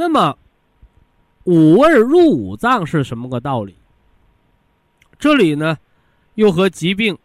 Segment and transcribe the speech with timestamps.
[0.00, 0.34] 那么，
[1.44, 3.76] 五味入五脏是什么个道理？
[5.18, 5.76] 这里呢，
[6.36, 7.18] 又和疾病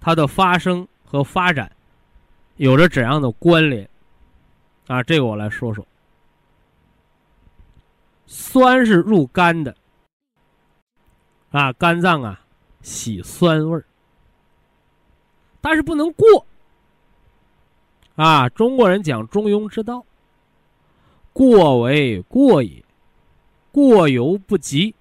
[0.00, 1.70] 它的发生和发展
[2.56, 3.88] 有着怎样的关联？
[4.88, 5.86] 啊，这个我来说说。
[8.26, 9.72] 酸是入肝的，
[11.52, 12.40] 啊，肝脏啊
[12.82, 13.84] 喜酸味儿，
[15.60, 16.44] 但是不能过。
[18.16, 20.04] 啊，中国人讲中庸之道。
[21.32, 22.84] 过为过也，
[23.72, 24.94] 过犹不及，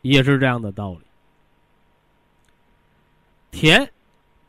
[0.00, 1.00] 也是这样的道理。
[3.50, 3.92] 甜，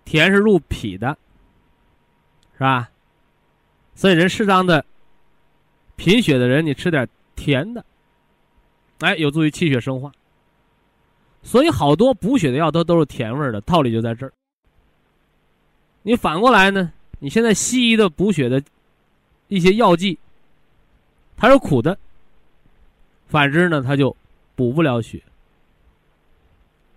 [0.05, 1.17] 甜是入脾的，
[2.53, 2.89] 是吧？
[3.93, 4.83] 所以人适当的
[5.97, 7.85] 贫血的人，你吃点甜的，
[8.99, 10.11] 哎，有助于气血生化。
[11.43, 14.31] 所以好多补血的药都都是甜味的，道理就在这儿。
[16.01, 16.93] 你反过来呢？
[17.19, 18.63] 你现在西医的补血的
[19.49, 20.17] 一些药剂。
[21.43, 21.99] 它是苦的，
[23.27, 24.15] 反之呢，它就
[24.55, 25.21] 补不了血，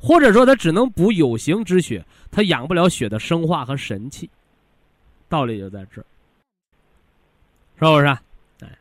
[0.00, 4.30] 或者说它只能补有形之血，它养不了血的生化和神气，
[5.28, 6.06] 道理就在这儿，
[7.76, 8.06] 是不是？
[8.64, 8.78] 哎，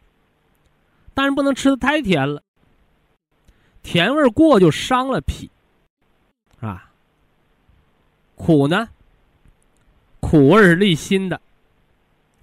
[1.16, 2.44] 但是不能吃的太甜了，
[3.82, 5.50] 甜味过就伤了脾，
[6.60, 6.92] 啊，
[8.36, 8.88] 苦呢，
[10.20, 11.42] 苦味是利心的，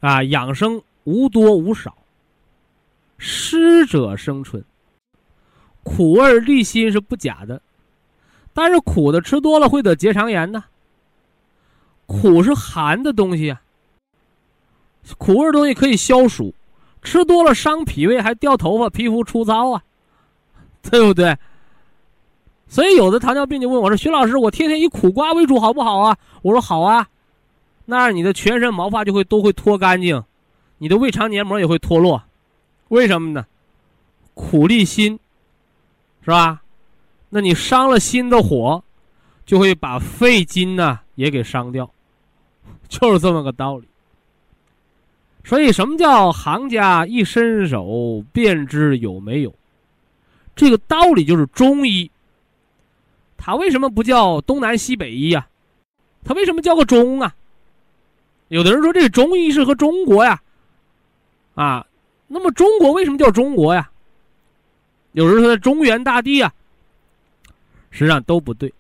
[0.01, 1.97] 啊，养生无多无少。
[3.25, 4.65] 湿者生春，
[5.85, 7.63] 苦味利心是不假的，
[8.53, 10.65] 但是苦的吃多了会得结肠炎呢。
[12.07, 13.63] 苦是寒的东西啊，
[15.19, 16.53] 苦味东西可以消暑，
[17.01, 19.85] 吃多了伤脾胃，还掉头发、皮肤粗糙啊，
[20.83, 21.39] 对不对？
[22.67, 27.07] 所以有的糖尿病就问我说：“徐老师，我天天以苦瓜为主好不好啊？”我说：“好啊，
[27.85, 30.25] 那样你的全身毛发就会都会脱干净，
[30.79, 32.21] 你的胃肠黏膜也会脱落。”
[32.93, 33.47] 为什么呢？
[34.35, 35.19] 苦力心，
[36.23, 36.63] 是吧？
[37.31, 38.85] 那你伤了心的火，
[39.47, 41.91] 就会把肺经呢也给伤掉，
[42.91, 43.89] 就是这么个道理。
[45.43, 49.55] 所以，什么叫行家一伸手便知有没有？
[50.55, 52.11] 这个道理就是中医。
[53.39, 55.49] 它为什么不叫东南西北医呀？
[56.25, 57.35] 它为什么叫个中啊？
[58.49, 60.43] 有的人说这个中医是和中国呀，
[61.55, 61.87] 啊。
[62.35, 63.91] 那么中国为什么叫中国呀？
[65.13, 66.51] 有人说在中原大地啊，
[67.91, 68.73] 实际上都不对，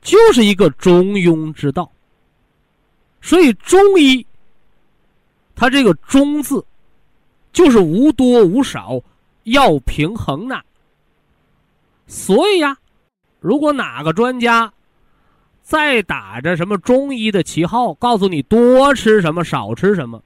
[0.00, 1.88] 就是一个中庸之道。
[3.20, 4.26] 所以中医，
[5.54, 6.64] 它这个“中”字，
[7.52, 9.00] 就是无多无少，
[9.44, 10.60] 要平衡呐。
[12.08, 12.76] 所以呀，
[13.38, 14.72] 如果哪个专家
[15.62, 20.20] 再打着什么中医的旗号，告诉你多吃什么，少吃什么。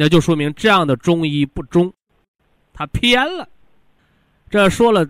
[0.00, 1.92] 那就说明这样的中医不中，
[2.72, 3.48] 他偏了。
[4.48, 5.04] 这说了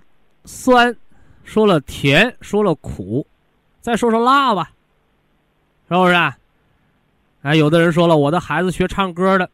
[0.47, 0.97] 酸，
[1.45, 3.27] 说了甜，说了苦，
[3.83, 4.71] 再说说辣吧，
[5.91, 6.15] 是不是？
[6.15, 6.35] 啊
[7.43, 9.51] 哎，有的人说了，我的孩子学唱歌的，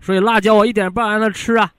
[0.00, 1.72] 所以辣椒我一点不让他吃啊。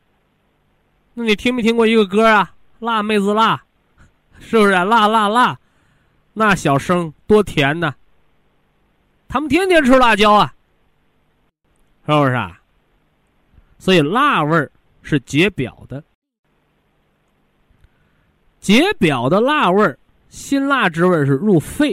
[1.13, 2.53] 那你听没听过一个歌啊？
[2.79, 3.63] 辣妹子辣，
[4.41, 4.71] 是不是？
[4.71, 5.57] 辣辣辣，
[6.33, 7.95] 那小声多甜呢。
[9.29, 10.53] 他们天天吃辣椒啊，
[12.05, 12.59] 是不是啊？
[13.83, 14.71] 所以辣味儿
[15.01, 16.01] 是解表的，
[18.61, 19.99] 解表的辣味儿，
[20.29, 21.89] 辛辣之味是入肺，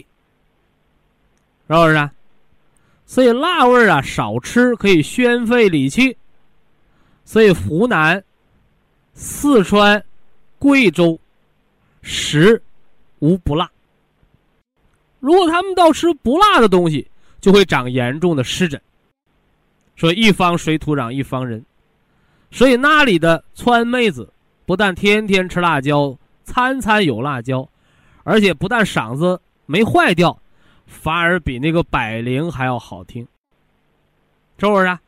[1.67, 2.11] 是不是？
[3.07, 6.17] 所以辣味儿啊少吃可以宣肺理气。
[7.25, 8.23] 所以湖南、
[9.13, 10.01] 四川、
[10.61, 11.19] 贵州
[12.03, 12.63] 食
[13.19, 13.69] 无不辣。
[15.19, 17.11] 如果他们到吃不辣的东西，
[17.41, 18.81] 就会长严重的湿疹。
[19.97, 21.61] 说一方水土养一方人。
[22.51, 24.33] 所以那里的川妹子
[24.67, 27.69] 不但天天吃辣椒，餐餐有辣椒，
[28.25, 30.37] 而且不但嗓子没坏掉，
[30.87, 33.27] 反而比那个百灵还要好听，
[34.59, 34.99] 是不是？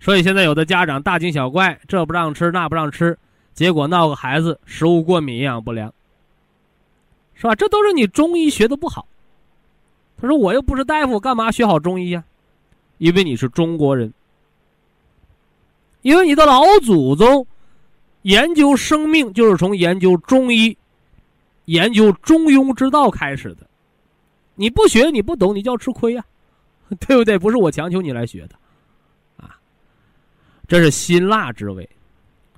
[0.00, 3.18] 所以现在有的家长大惊小怪，这不让吃那不让吃，
[3.52, 5.92] 结果闹个孩子食物过敏、营养不良，
[7.34, 7.54] 是吧？
[7.56, 9.08] 这都是你中医学的不好。
[10.20, 12.24] 他说：“我又不是大夫，干嘛学好中医呀？
[12.98, 14.12] 因为你是中国人，
[16.08, 17.46] 因为你的老祖宗
[18.22, 20.74] 研究生命就是从研究中医、
[21.66, 23.68] 研究中庸之道开始的。
[24.54, 26.24] 你不学，你不懂，你就要吃亏呀，
[27.06, 27.38] 对不对？
[27.38, 28.56] 不是我强求你来学的。”
[29.36, 29.54] 啊
[30.66, 31.86] 这是辛辣之味，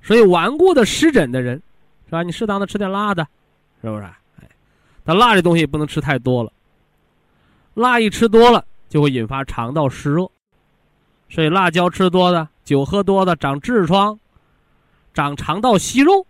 [0.01, 1.61] 所以顽固的湿疹的人，
[2.05, 2.23] 是吧？
[2.23, 3.27] 你适当的吃点辣的，
[3.81, 4.03] 是不是？
[4.39, 4.49] 哎，
[5.03, 6.53] 但辣这东西不能吃太多了，
[7.73, 10.31] 辣一吃多了就会引发肠道湿热，
[11.29, 14.19] 所以辣椒吃多的、酒喝多的长痔疮、
[15.13, 16.25] 长肠道息肉，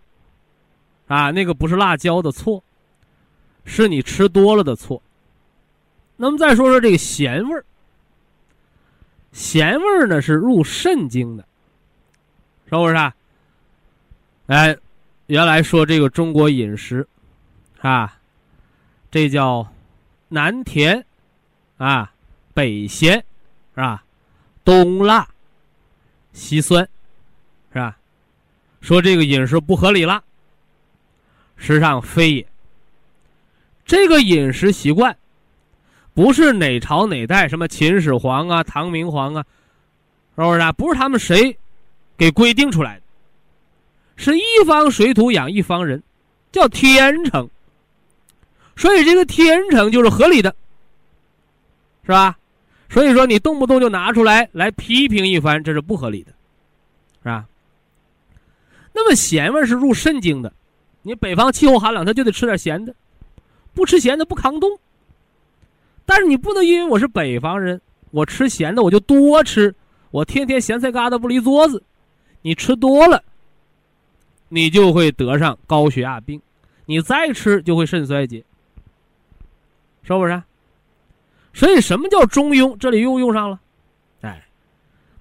[1.06, 2.62] 啊，那个不是辣椒的错，
[3.64, 5.02] 是你吃多了的错。
[6.16, 7.64] 那么再说说这个咸味儿，
[9.32, 11.44] 咸味儿呢是入肾经的。
[12.66, 13.14] 是不是啊？
[14.46, 14.74] 哎，
[15.26, 17.06] 原来说这个中国饮食，
[17.80, 18.18] 啊，
[19.10, 19.66] 这叫
[20.28, 21.04] 南甜，
[21.76, 22.10] 啊，
[22.54, 23.22] 北咸，
[23.74, 24.02] 是吧？
[24.64, 25.28] 东辣，
[26.32, 26.88] 稀酸，
[27.72, 27.96] 是吧？
[28.80, 30.22] 说这个饮食不合理了，
[31.56, 32.46] 实际上非也。
[33.84, 35.16] 这个饮食习惯，
[36.14, 39.44] 不是哪朝哪代什么秦始皇啊、唐明皇啊，
[40.36, 40.72] 是不是啊？
[40.72, 41.56] 不是他们谁。
[42.14, 43.02] 给规定出来的，
[44.14, 46.00] 是一方水土养一方人，
[46.52, 47.50] 叫天成。
[48.76, 50.54] 所以这个天成就是合理的，
[52.04, 52.38] 是吧？
[52.92, 56.30] 所以说你动不动就拿出来来批评一番，这是不合理的，
[57.22, 57.46] 是吧？
[58.92, 60.52] 那么咸味是入肾经的，
[61.00, 62.94] 你北方气候寒冷，他就得吃点咸的，
[63.72, 64.78] 不吃咸的不抗冻。
[66.04, 67.80] 但是你不能因为我是北方人，
[68.10, 69.74] 我吃咸的我就多吃，
[70.10, 71.82] 我天天咸菜疙瘩不离桌子。
[72.42, 73.24] 你吃多了，
[74.50, 76.38] 你就会得上高血压病；
[76.84, 78.44] 你再吃就会肾衰竭，
[80.02, 80.42] 是不是？
[81.54, 82.76] 所以什么叫中庸？
[82.78, 83.60] 这里又用上了。
[84.22, 84.44] 哎，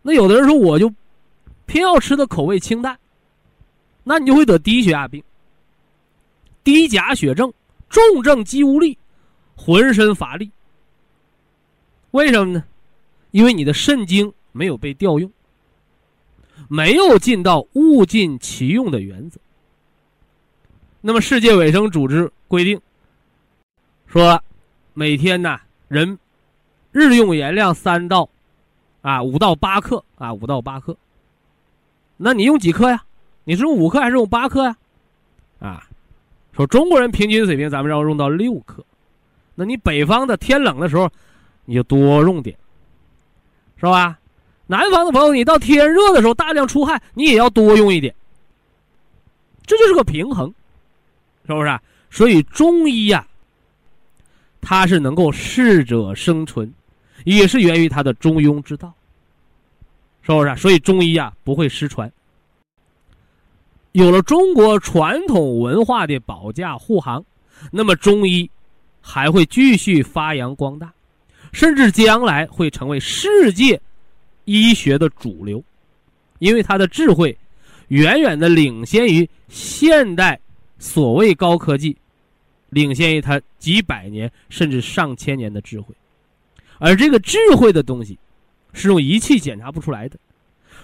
[0.02, 0.94] 那有的人说我就
[1.66, 2.98] 偏要吃的口味清淡，
[4.04, 5.24] 那你就会得低血压病、
[6.64, 7.52] 低钾血症、
[7.90, 8.98] 重症肌无力、
[9.56, 10.50] 浑身乏力。
[12.12, 12.64] 为什么呢？
[13.32, 15.32] 因为你的肾精没有被调用。
[16.68, 19.40] 没有尽到物尽其用的原则。
[21.02, 22.80] 那么，世界卫生组织规定
[24.06, 24.42] 说，
[24.94, 26.18] 每天呢，人
[26.92, 28.28] 日用盐量三到
[29.02, 30.96] 啊五到八克啊五到八克。
[32.18, 33.04] 那你用几克呀？
[33.44, 34.78] 你是用五克还是用八克呀？
[35.60, 35.88] 啊，
[36.54, 38.84] 说中国人平均水平，咱们要用到六克。
[39.56, 41.10] 那你北方的天冷的时候，
[41.66, 42.56] 你就多用点，
[43.78, 44.20] 是吧？
[44.68, 48.14] 南方的朋友，你到天热的时候大量出汗，你也要多用一点。
[49.66, 50.54] 这就是个平衡，
[51.46, 51.80] 是不是？
[52.10, 53.28] 所以中医呀，
[54.62, 56.74] 它是能够适者生存，
[57.26, 58.94] 也是源于它的中庸之道，
[60.22, 60.56] 是不是？
[60.56, 62.12] 所以中医啊不会失传。
[63.92, 67.24] 有了中国传统文化的保驾护航，
[67.72, 68.50] 那么中医
[69.02, 70.94] 还会继续发扬光大，
[71.52, 73.82] 甚至将来会成为世界。
[74.46, 75.64] 医学的主流，
[76.40, 77.38] 因为他的智慧
[77.90, 80.38] 远远的领先于现代
[80.80, 81.96] 所谓高科技，
[82.70, 85.94] 领先于他几百年甚至上千年的智慧，
[86.82, 88.18] 而这个智慧的东西
[88.74, 90.20] 是用仪器检查不出来的，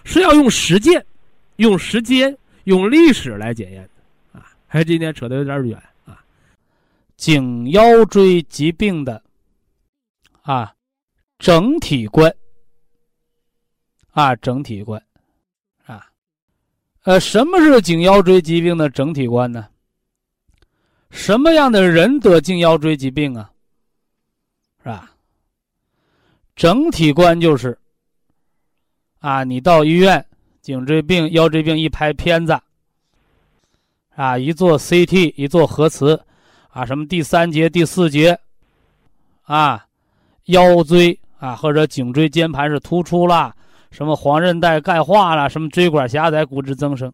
[0.03, 1.03] 是要用实践、
[1.55, 4.45] 用时间、用历史来检验的啊！
[4.67, 6.23] 还今天扯得有点远啊，
[7.15, 9.23] 颈腰椎疾病的
[10.43, 10.71] 啊
[11.39, 12.31] 整体观。
[14.11, 14.99] 啊，整体观，
[15.85, 16.09] 啊，
[17.03, 19.67] 呃，什么是颈腰椎疾病的整体观呢？
[21.11, 23.51] 什么样的人得颈腰椎疾病啊？
[24.79, 25.11] 是吧？
[26.57, 27.77] 整体观就是，
[29.19, 30.25] 啊，你到医院，
[30.59, 32.59] 颈椎病、腰椎病一拍片子，
[34.15, 36.19] 啊，一做 CT，一做核磁，
[36.69, 38.39] 啊，什么第三节、第四节，
[39.43, 39.85] 啊，
[40.45, 43.55] 腰椎啊或者颈椎间盘是突出了。
[43.91, 47.13] 什么黄韧带钙化了，什么椎管狭窄、骨质增生，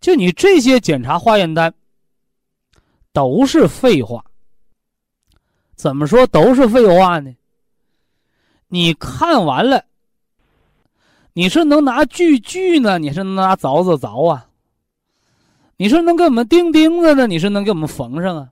[0.00, 1.74] 就你这些检查化验单，
[3.12, 4.24] 都是废话。
[5.74, 7.34] 怎么说都是废话呢？
[8.74, 9.84] 你看完了，
[11.34, 14.48] 你是能拿锯锯呢，你是能拿凿子凿啊？
[15.76, 18.48] 你是能给我们钉钉子呢，你是能给我们缝上啊？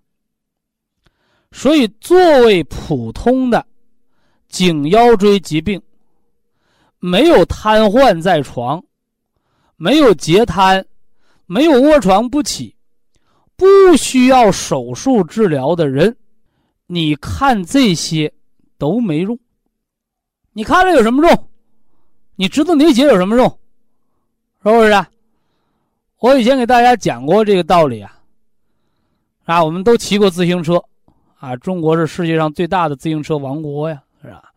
[1.53, 3.67] 所以，作为普通的
[4.51, 5.81] 颈腰椎疾病，
[6.99, 8.85] 没有瘫痪在床，
[9.77, 10.85] 没有截瘫，
[11.47, 12.77] 没有卧床不起，
[13.57, 13.65] 不
[13.97, 16.15] 需要手术治疗的人，
[16.89, 18.31] 你看这些
[18.77, 19.39] 都没用。
[20.61, 21.49] 你看了有什么用？
[22.37, 23.49] 你知道哪节有什么用？
[24.63, 24.91] 是不是？
[24.91, 25.09] 啊
[26.19, 28.15] 我以前给大家讲过这个道理啊。
[29.47, 30.79] 啊，我们都骑过自行车。
[31.39, 34.53] 啊，中国是世界上最大的自行车王国呀，是吧？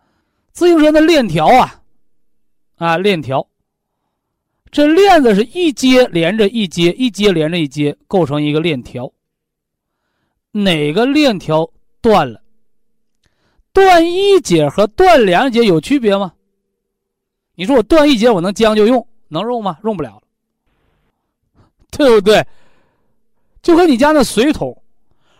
[0.51, 1.81] 自行车的链条啊，
[2.75, 3.47] 啊，链条，
[4.71, 9.09] 这链子是一节连着一节，一节连着一节，构成一个链条。
[10.51, 11.65] 哪个链条
[12.01, 12.42] 断了？
[13.73, 16.31] 断一节和断两节有区别吗？
[17.55, 19.77] 你说我断一节，我能将就用，能用吗？
[19.83, 20.21] 用不了，
[21.91, 22.45] 对不对？
[23.61, 24.77] 就和你家那水桶。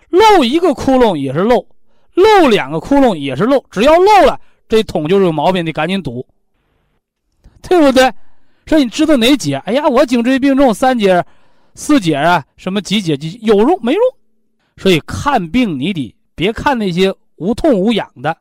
[0.10, 1.66] 漏一个窟窿也是漏，
[2.14, 6.24] 漏两个窟窿也是漏，只要漏了，这桶就是有毛病，得赶紧堵，
[7.64, 8.14] 对不对？
[8.68, 9.56] 说你知道哪节？
[9.66, 11.26] 哎呀，我颈椎病重三节、
[11.74, 14.02] 四节啊，什么几节几有用没用？
[14.78, 18.38] 所以看病你得别看那些无痛无痒的，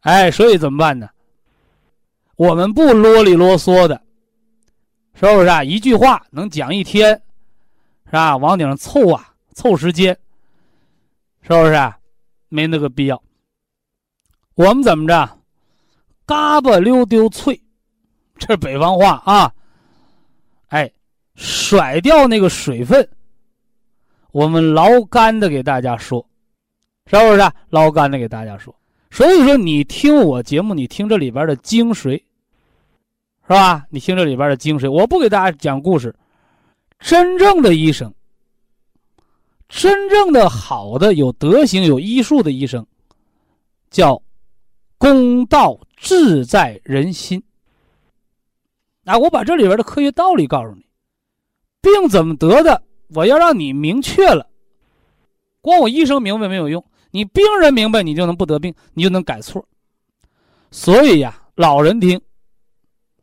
[0.00, 1.08] 哎，所以怎么办呢？
[2.36, 4.00] 我们不啰里啰嗦的，
[5.14, 5.64] 是不是啊？
[5.64, 7.10] 一句话能讲一天，
[8.06, 8.36] 是吧？
[8.36, 10.16] 往顶上凑啊，凑时间。
[11.42, 11.98] 是不是啊？
[12.48, 13.22] 没那个必要。
[14.54, 15.38] 我们怎么着？
[16.26, 17.60] 嘎巴溜丢脆，
[18.36, 19.52] 这是北方话啊。
[20.68, 20.92] 哎，
[21.36, 23.08] 甩掉那个水分。
[24.30, 26.24] 我们捞干的给大家说，
[27.10, 27.40] 是不是？
[27.40, 28.74] 啊捞干的给大家说。
[29.10, 33.86] 所以说，你听我节目，你听这里边的精髓，是吧？
[33.88, 34.90] 你听这里边的精髓。
[34.90, 36.14] 我不给大家讲故事，
[36.98, 38.12] 真正的医生。
[39.68, 42.86] 真正的好的有德行有医术的医生，
[43.90, 44.22] 叫
[44.96, 47.42] 公道自在人心。
[49.04, 50.84] 啊，我把这里边的科学道理告诉你，
[51.80, 52.82] 病怎么得的，
[53.14, 54.48] 我要让你明确了。
[55.60, 59.64] 光我医生明白没有用，你病人明白，你就能不得病，你就能改错。
[60.70, 62.20] 所以呀，老人听，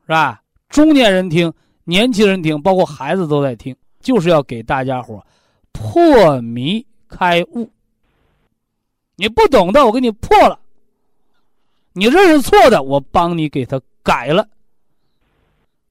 [0.02, 0.42] 是吧？
[0.70, 5.24] 中年人听，年轻人听，包括孩子都在听，就是要给大家伙。
[5.72, 7.70] 破迷开悟，
[9.16, 10.58] 你不懂的，我给你破了；
[11.94, 14.48] 你认识错的，我帮你给他改了。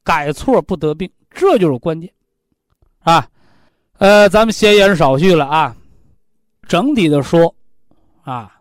[0.02, 2.10] 改错不得病，这就是关键
[3.00, 3.26] 啊！
[3.98, 5.74] 呃，咱们闲言少叙了啊。
[6.66, 7.54] 整体的说，
[8.24, 8.60] 啊，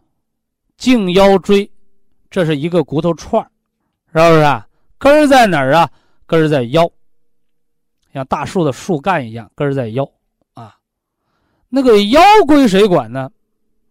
[0.78, 1.70] 颈腰椎，
[2.30, 3.44] 这是一个骨头串
[4.08, 4.68] 是不是啊？
[4.98, 5.90] 根儿在哪儿啊？
[6.26, 6.90] 根儿在腰，
[8.14, 10.10] 像大树的树干一样，根儿在腰
[10.54, 10.78] 啊。
[11.70, 13.32] 那个腰归谁管呢？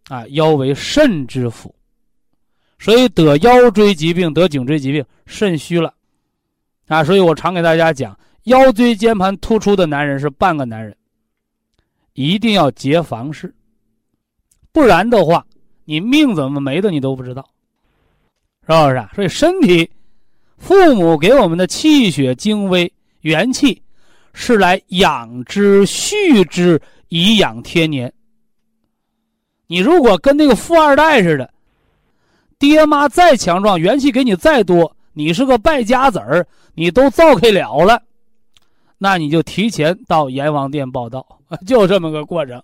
[0.08, 1.74] 啊，腰为肾之府，
[2.78, 5.94] 所以得腰椎疾病、得颈椎疾病，肾虚了，
[6.88, 10.94] 啊，所以我常给大家讲，腰椎间盘突出的男人是半个男人，
[12.12, 13.54] 一定要结房事，
[14.72, 15.46] 不然的话，
[15.84, 17.48] 你命怎么没的你都不知道，
[18.66, 19.10] 是不是啊？
[19.14, 19.90] 所以身体，
[20.58, 23.82] 父母给我们的气血精微元气，
[24.32, 26.80] 是来养之蓄之。
[27.14, 28.10] 以养天年。
[29.66, 31.52] 你如果跟那个富二代似的，
[32.58, 38.02] 爹妈再强壮，元气给你再多，你是个败家子儿，你都造开了了，
[38.96, 41.26] 那你就提前到阎王殿报道，
[41.68, 42.62] 就这么个过程。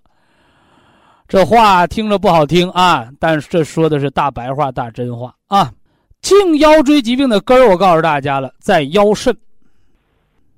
[1.28, 5.70] 这话听着不好听啊，但是这说的是大白话、大真话啊。
[6.22, 9.36] 颈腰椎疾病的根儿，我告诉大家了，在腰肾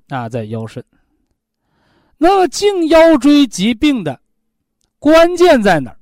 [0.07, 0.81] 啊，在腰肾。
[2.17, 4.17] 那么颈腰椎疾病的
[4.97, 5.97] 关键在哪儿？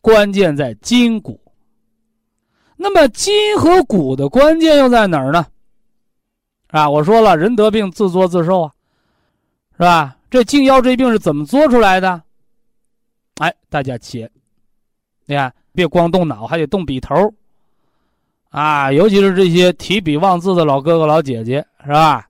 [0.00, 1.40] 关键在筋骨。
[2.76, 5.46] 那么筋和骨的关键又在哪儿呢？
[6.66, 8.72] 啊，我说了，人得病自作自受啊，
[9.74, 10.16] 是吧？
[10.28, 12.23] 这颈腰椎病是怎么做出来的？
[13.38, 14.30] 哎，大家切，
[15.26, 17.14] 你看，别光动脑，还得动笔头
[18.50, 22.28] 啊，尤其是这些提笔忘字的老哥哥老姐姐，是吧？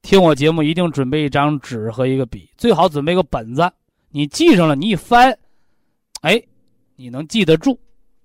[0.00, 3.70] 听我节目一定准备一张纸和一个笔，最好准备个本子。
[4.10, 5.36] 你记上了，你一翻，
[6.20, 6.40] 哎，
[6.96, 7.78] 你能记得住，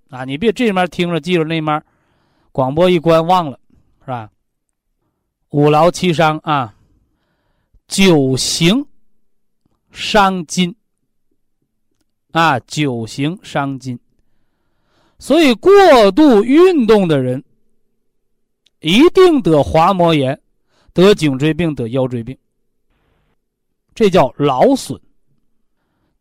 [0.10, 1.84] 啊，你别这面听着记着那面，
[2.52, 3.60] 广播一关忘了，
[4.02, 4.30] 是吧？
[5.50, 6.76] 五劳七伤啊，
[7.88, 8.86] 九行
[9.92, 10.76] 伤筋
[12.38, 13.98] 啊，九行伤筋，
[15.18, 15.72] 所以过
[16.12, 17.44] 度运动的人
[18.80, 20.40] 一定得滑膜炎，
[20.94, 22.38] 得颈椎病，得腰椎病。
[23.96, 25.02] 这叫劳损。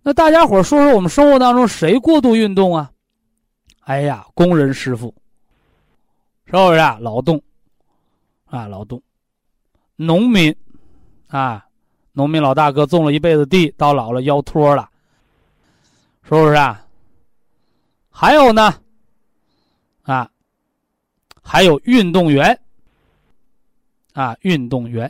[0.02, 2.90] 那大家伙说说，我们生活当中谁过度运动啊？
[3.80, 5.14] 哎呀，工人师傅，
[6.46, 6.96] 是不是啊？
[6.98, 7.42] 劳动，
[8.46, 9.02] 啊，劳动，
[9.96, 10.56] 农民，
[11.26, 11.66] 啊，
[12.12, 14.88] 农民老大哥种了一辈子地，到老了腰脱了，
[16.28, 16.84] 是不是啊？
[18.10, 18.74] 还有呢，
[20.02, 20.28] 啊，
[21.40, 22.58] 还有运动员，
[24.12, 25.06] 啊，运动员，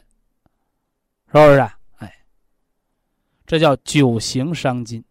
[1.29, 1.61] 是不是？
[2.01, 2.13] 哎，
[3.47, 5.03] 这叫九行伤筋。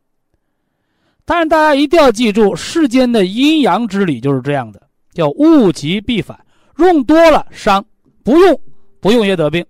[1.25, 6.39] 但是大家一定要记住，世间的阴阳之理就是这样的，叫物极必反，
[6.77, 7.83] 用多了伤，
[8.23, 8.61] 不用
[8.99, 9.65] 不用也得病，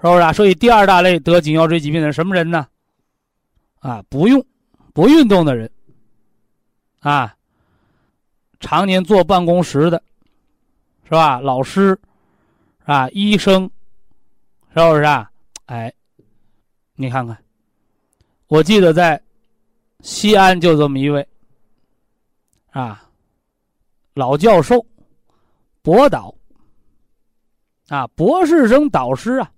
[0.00, 0.32] 是不是啊？
[0.32, 2.66] 所以第二大类得颈腰椎疾病的什么人呢？
[3.80, 4.42] 啊，不用
[4.92, 5.70] 不运动的人，
[7.00, 7.34] 啊，
[8.60, 10.02] 常年坐办公室的，
[11.04, 11.40] 是吧？
[11.40, 11.98] 老师，
[12.84, 13.70] 啊，医生，
[14.74, 15.30] 是不是啊？
[15.66, 15.92] 哎，
[16.94, 17.36] 你看看，
[18.48, 19.22] 我记得在。
[20.04, 21.24] 西安就这么一位，
[22.72, 23.08] 啊，
[24.14, 24.84] 老教授，
[25.80, 26.34] 博导，
[27.86, 29.52] 啊，博士生导师啊，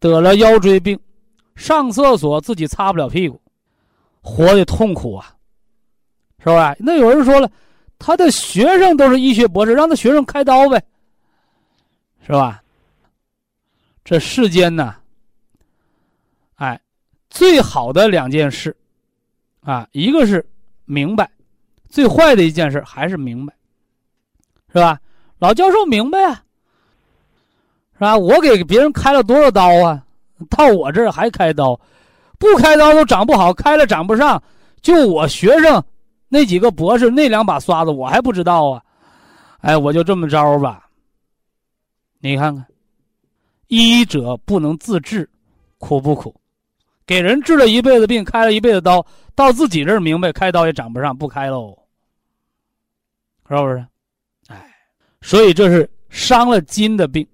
[0.00, 0.98] 得了腰椎病，
[1.54, 3.40] 上厕所自己擦不了屁股，
[4.24, 5.36] 活的痛苦啊，
[6.38, 6.74] 是吧？
[6.78, 7.50] 那有人说了，
[7.98, 10.82] 他的学生都是医学博士，让他学生开刀呗，
[12.26, 12.62] 是吧？
[14.02, 14.96] 这世间呢，
[16.54, 16.80] 哎，
[17.28, 18.74] 最好的两件事。
[19.60, 20.46] 啊，一个是
[20.84, 21.30] 明白，
[21.88, 23.54] 最坏的一件事还是明白，
[24.68, 25.00] 是吧？
[25.38, 26.42] 老教授明白啊，
[27.94, 28.16] 是吧？
[28.16, 30.04] 我给别人开了多少刀啊？
[30.50, 31.78] 到我这儿还开刀，
[32.44, 34.42] 不开刀都长不好，开了长不上。
[34.82, 35.82] 就我学生
[36.28, 38.82] 那几个博士那两把刷子，我还不知道啊。
[39.60, 40.88] 哎，我就这么着吧。
[42.18, 42.66] 你看看，
[43.68, 45.28] 医者不能自治，
[45.78, 46.34] 苦不苦？
[47.06, 49.04] 给人治了一辈子病，开了一辈子刀。
[49.34, 51.76] 到自己这儿明白，开刀也长不上，不开喽，
[53.48, 53.86] 是不是？
[54.48, 54.70] 哎，
[55.22, 57.26] 所以这是伤了筋的病。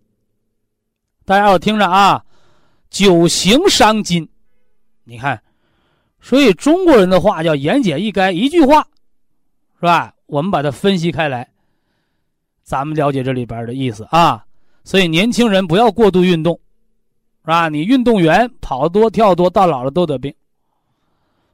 [1.24, 2.24] 大家要听着啊，
[2.90, 4.28] 九行伤筋。
[5.04, 5.42] 你看，
[6.20, 8.86] 所以中国人的话叫言简意赅，一句话，
[9.80, 10.14] 是吧？
[10.26, 11.48] 我们把它分析开来，
[12.62, 14.44] 咱们了解这里边的意思啊。
[14.84, 16.58] 所以年轻人不要过度运动，
[17.42, 17.68] 是吧？
[17.68, 20.34] 你运动员跑多、跳多，到老了都得病。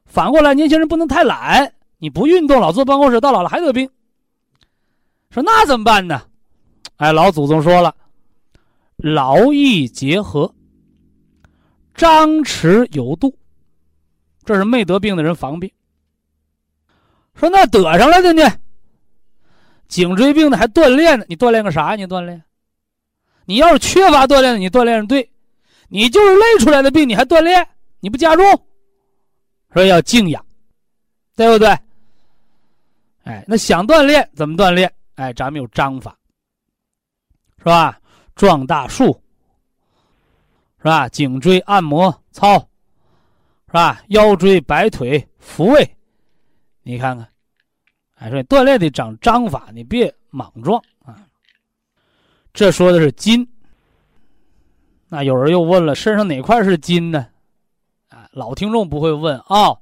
[0.04, 3.88] 反过来，年轻人不能太懒，你不运动，老坐办公室，到老了还得病。
[5.30, 6.22] 说那怎么办呢？
[6.96, 7.94] 哎，老祖宗说了，
[8.96, 10.54] 劳逸结合，
[11.96, 13.34] 张弛有度，
[14.44, 15.70] 这是没得病的人防病。
[17.34, 18.42] 说那得上了的呢？
[19.88, 21.24] 颈椎病的还锻炼呢？
[21.28, 21.94] 你锻炼个啥？
[21.94, 22.42] 你锻炼？
[23.44, 25.30] 你要是缺乏锻炼的，你锻炼对，
[25.88, 27.66] 你就是累出来的病，你还锻炼？
[28.00, 28.44] 你不加重？
[29.72, 30.44] 说要静养，
[31.36, 31.68] 对不对？
[33.24, 34.92] 哎，那想锻炼怎么锻炼？
[35.14, 36.16] 哎，咱们有章法，
[37.58, 37.98] 是吧？
[38.34, 39.18] 撞大树，
[40.86, 41.08] 是吧？
[41.08, 42.56] 颈椎按摩操，
[43.66, 44.00] 是吧？
[44.10, 45.96] 腰椎摆腿复位，
[46.84, 47.28] 你看看，
[48.14, 51.26] 哎，说锻炼得长章法，你别莽撞啊。
[52.52, 53.44] 这说的是筋，
[55.08, 57.26] 那有人又问了，身上哪块是筋呢？
[58.08, 59.76] 啊老听众不会问啊，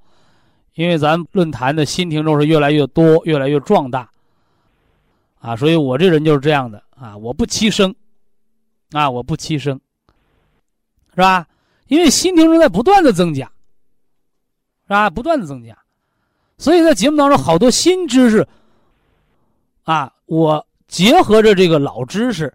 [0.73, 4.11] 因为咱论坛的新听众是越来越多，越来越壮大，
[5.38, 7.95] 啊，所以我这人就是这样的啊，我不欺生，
[8.93, 9.79] 啊，我不欺生，
[11.14, 11.46] 是吧？
[11.87, 13.46] 因为新听众在不断的增加，
[14.85, 15.09] 是吧？
[15.09, 15.79] 不断的增加，
[16.59, 18.46] 所以在节目当中好多新知识，
[19.83, 22.53] 啊，我结合着这个老知识，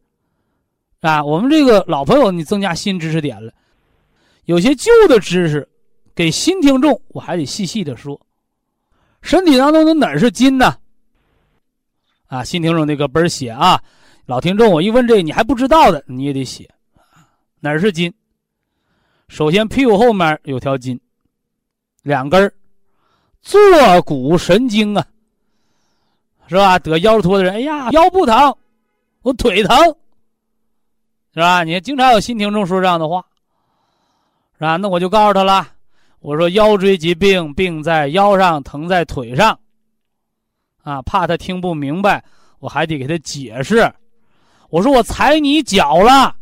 [1.01, 3.53] 啊，我们这个老朋友你增加新知识点了，
[4.45, 5.67] 有些旧的知识。
[6.15, 8.19] 给新听众，我还得细细的说，
[9.21, 10.75] 身体当中的哪是筋呢？
[12.27, 13.81] 啊，新听众那个本写啊，
[14.25, 16.69] 老听众我一问这你还不知道的，你也得写，
[17.61, 18.13] 哪是筋？
[19.29, 20.99] 首先屁股后面有条筋，
[22.01, 22.51] 两根
[23.41, 23.61] 坐
[24.01, 25.05] 骨神经啊，
[26.47, 26.77] 是吧？
[26.79, 28.53] 得腰托的人，哎呀，腰不疼，
[29.21, 29.77] 我腿疼，
[31.33, 31.63] 是吧？
[31.63, 33.23] 你经常有新听众说这样的话，
[34.55, 34.77] 是吧？
[34.77, 35.65] 那我就告诉他了。
[36.21, 39.57] 我说腰椎疾病病在腰上，疼在腿上，
[40.81, 42.21] 啊，怕他听不明白，
[42.57, 43.93] 我还得给他解释。
[44.69, 46.35] 我说我踩你脚了，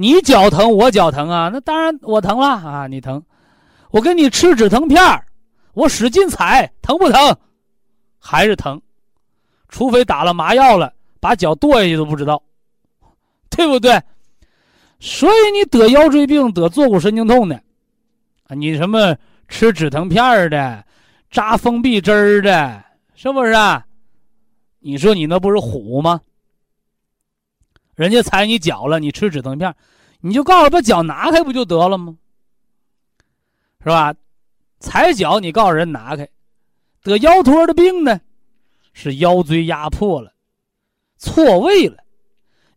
[0.00, 3.22] 你脚疼，我脚疼啊，那当然我疼了啊，你疼。
[3.90, 4.98] 我给你吃止疼片
[5.74, 7.36] 我使劲踩，疼不疼？
[8.18, 8.80] 还是疼，
[9.68, 12.42] 除非打了麻药了，把脚剁下去都不知道，
[13.50, 14.02] 对不对？
[15.00, 17.56] 所以你得腰椎病、得坐骨神经痛的，
[18.48, 19.14] 啊，你什么
[19.48, 20.82] 吃止疼片的、
[21.30, 22.82] 扎封闭针儿的，
[23.14, 23.52] 是不是？
[23.52, 23.84] 啊？
[24.78, 26.18] 你说你那不是虎吗？
[28.00, 29.76] 人家踩你脚了，你吃止疼片，
[30.22, 32.16] 你就告诉把脚拿开不就得了吗？
[33.80, 34.14] 是吧？
[34.78, 36.26] 踩脚你告诉人拿开，
[37.02, 38.18] 得腰托的病呢，
[38.94, 40.32] 是腰椎压迫了，
[41.18, 41.98] 错位了，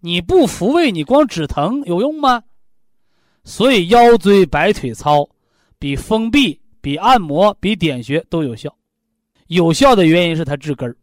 [0.01, 2.43] 你不复位，你光止疼有用吗？
[3.45, 5.29] 所以腰椎摆腿操
[5.79, 8.75] 比封闭、比按摩、比点穴都有效，
[9.47, 10.93] 有效的原因是它治根儿。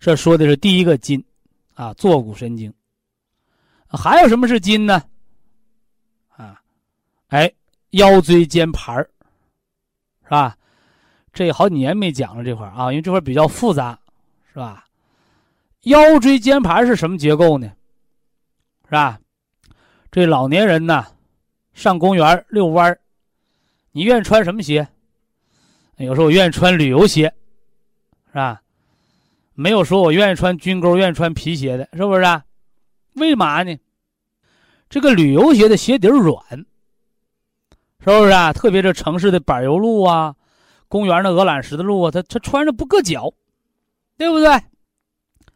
[0.00, 1.24] 这说的是第一个筋，
[1.74, 2.72] 啊，坐骨神经。
[3.88, 5.02] 还有什么是筋呢？
[6.28, 6.62] 啊，
[7.28, 7.52] 哎，
[7.90, 9.10] 腰椎间盘儿，
[10.24, 10.56] 是吧？
[11.32, 13.98] 这好几年没讲了这块儿啊，因为这块儿比较复杂，
[14.52, 14.84] 是吧？
[15.82, 17.70] 腰椎间盘是什么结构呢？
[18.84, 19.18] 是吧？
[20.10, 21.06] 这老年人呢，
[21.72, 23.00] 上公园遛弯儿
[23.92, 24.86] 你愿意穿什么鞋？
[25.96, 27.32] 有时候我愿意穿旅游鞋，
[28.28, 28.62] 是吧？
[29.54, 32.22] 没有说我愿意穿军沟、愿意穿皮鞋的，是不是？
[32.22, 32.44] 啊
[33.14, 33.78] 为嘛呢？
[34.88, 36.42] 这个旅游鞋的鞋底软，
[38.00, 38.52] 是不是啊？
[38.52, 40.34] 特别是城市的柏油路啊，
[40.88, 43.32] 公园的鹅卵石的路啊，它它穿着不硌脚，
[44.16, 44.48] 对不对？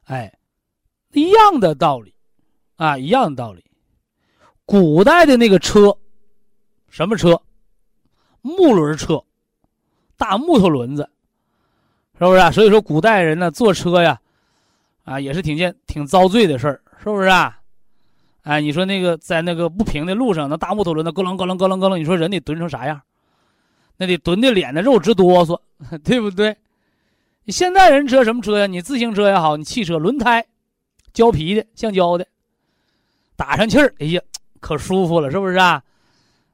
[0.04, 0.38] 哎，
[1.12, 2.14] 一样的道理，
[2.76, 3.64] 啊，一样的道理。
[4.66, 5.96] 古代的那个车，
[6.90, 7.40] 什么车？
[8.42, 9.24] 木轮车，
[10.16, 11.08] 大木头轮子。
[12.18, 12.50] 是不是啊？
[12.50, 14.18] 所以说，古代人呢坐车呀，
[15.04, 17.60] 啊，也是挺见挺遭罪的事儿，是不是啊？
[18.42, 23.00] 哎，你说那个在那个不平的路上，那大木头轮子咯楞咯楞咯楞咯楞，你说人得蹲成啥样？
[23.96, 25.58] 那得蹲的脸的肉直哆嗦，
[26.04, 26.56] 对不对？
[27.48, 28.66] 现在人车什么车呀？
[28.66, 30.44] 你自行车也好，你汽车轮胎
[31.12, 32.26] 胶皮的、橡胶的，
[33.36, 34.22] 打上气儿，哎呀，
[34.60, 35.82] 可舒服了，是不是啊？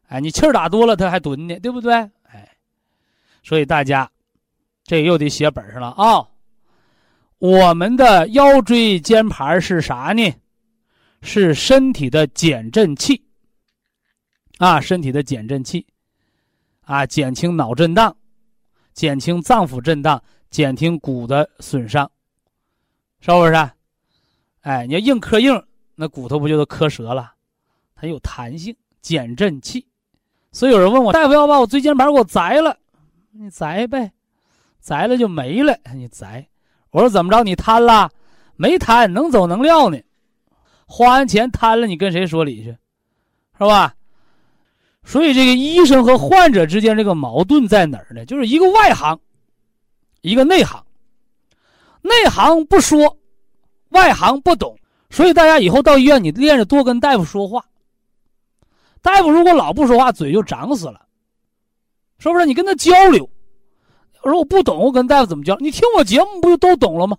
[0.09, 1.92] 哎，你气儿打多了，它还蹲呢，对不对？
[1.94, 2.48] 哎，
[3.44, 4.11] 所以大家。
[4.85, 6.29] 这又得写本上了啊！
[7.38, 10.33] 我们的腰椎间盘是啥呢？
[11.23, 13.23] 是身体的减震器
[14.59, 15.87] 啊，身体的减震器
[16.83, 18.16] 啊，减轻脑震荡，
[18.92, 22.11] 减轻脏腑震荡，减轻骨的损伤，
[23.21, 23.71] 是不是？
[24.62, 25.61] 哎，你要硬磕硬，
[25.95, 27.33] 那骨头不就都磕折了？
[27.95, 29.87] 它有弹性，减震器。
[30.51, 32.77] 所以有人问我，大夫要把我椎间盘给我摘了，
[33.31, 34.12] 你摘呗。
[34.83, 36.47] 摘了就没了，你摘，
[36.90, 37.45] 我说怎么着？
[37.45, 38.11] 你贪了？
[38.57, 39.99] 没贪，能走能撂呢。
[40.87, 42.77] 花完钱贪了，你跟谁说理去？
[43.59, 43.95] 是吧？
[45.05, 48.27] 所以这个医生和患者之间这个矛盾在哪儿呢？
[48.27, 49.18] 就是一个外行，
[50.21, 50.85] 一个内行。
[52.03, 53.16] 内行不说，
[53.90, 54.77] 外行不懂。
[55.11, 57.64] 所以大家以后到医院，你练着多跟大夫说话。
[59.01, 61.07] 大夫如果老不说话，嘴就长死了，
[62.18, 62.47] 是不是？
[62.47, 63.29] 你跟他交流。
[64.23, 65.57] 我说我不懂，我跟大夫怎么教？
[65.61, 67.17] 你听我节目不就都懂了吗？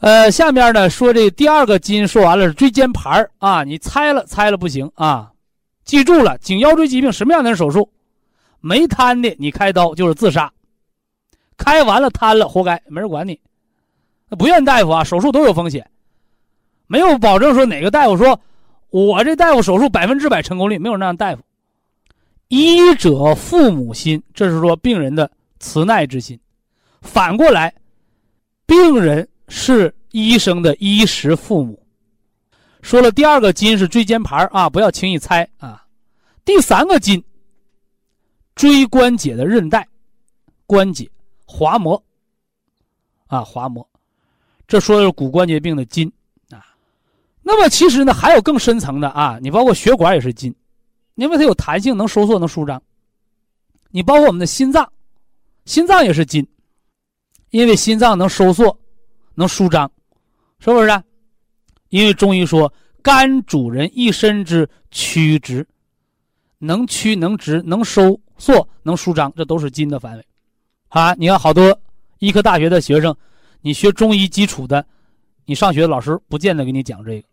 [0.00, 5.32] 呃，下面呢说这第二个筋说完了是椎间盘啊，你猜了猜了不行啊，
[5.84, 7.90] 记住了，颈腰椎疾病什么样的人手术？
[8.60, 10.52] 没瘫的你开刀就是自杀，
[11.56, 13.40] 开完了瘫了活该，没人管你。
[14.38, 15.88] 不怨大夫啊，手术都有风险，
[16.86, 18.38] 没有保证说哪个大夫说
[18.90, 21.42] 我这大夫手术百分之百成功率，没有那样大夫。
[22.48, 25.30] 医者父母心，这是说病人的。
[25.58, 26.38] 慈爱之心，
[27.00, 27.74] 反过来，
[28.66, 31.82] 病人是医生的衣食父母。
[32.80, 35.84] 说了第二个筋是椎间盘啊，不要轻易猜啊。
[36.44, 37.22] 第三个筋，
[38.54, 39.86] 椎关节的韧带、
[40.66, 41.10] 关节、
[41.44, 42.02] 滑膜
[43.26, 43.86] 啊，滑膜，
[44.66, 46.10] 这说的是骨关节病的筋
[46.50, 46.64] 啊。
[47.42, 50.54] 那么其实呢，还有更深层的啊，你包括血管也是筋，
[51.16, 52.80] 因为它有弹性，能收缩，能舒张。
[53.90, 54.90] 你包括我们的心脏。
[55.68, 56.48] 心脏也是筋，
[57.50, 58.74] 因为心脏能收缩，
[59.34, 59.92] 能舒张，
[60.60, 61.02] 是不是？
[61.90, 65.68] 因为中医说肝主人一身之曲直，
[66.56, 70.24] 能屈能直能收缩能舒张，这都是筋的范围。
[70.88, 71.78] 啊，你看好多
[72.18, 73.14] 医科大学的学生，
[73.60, 74.82] 你学中医基础的，
[75.44, 77.28] 你上学老师不见得给你讲这个，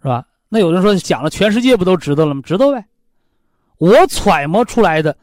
[0.00, 0.24] 是吧？
[0.48, 2.40] 那有人说讲了，全世界不都知道了吗？
[2.44, 2.86] 知道呗。
[3.78, 5.18] 我揣摩出来的。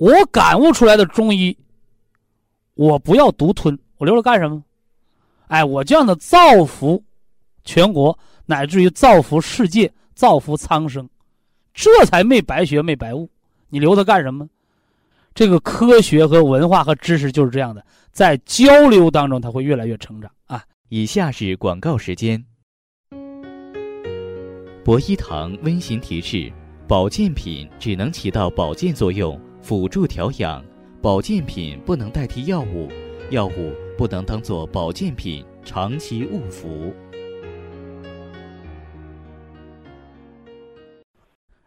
[0.00, 1.54] 我感悟出来的中医，
[2.72, 4.64] 我不要独吞，我留着干什么？
[5.48, 7.04] 哎，我这样的造福
[7.64, 11.06] 全国，乃至于造福世界，造福苍生，
[11.74, 13.28] 这才没白学，没白悟。
[13.68, 14.48] 你留它干什么？
[15.34, 20.64] 这个科学和文化和知识就是这样的，在交流当中，它会越来越成长啊。
[20.88, 22.42] 以下是广告时间。
[24.82, 26.50] 博一堂温馨提示：
[26.88, 30.64] 保健品只能起到保健作用，辅助调养；
[31.00, 32.88] 保健品不能代替药物，
[33.30, 36.94] 药物不能当做保健品长期误服。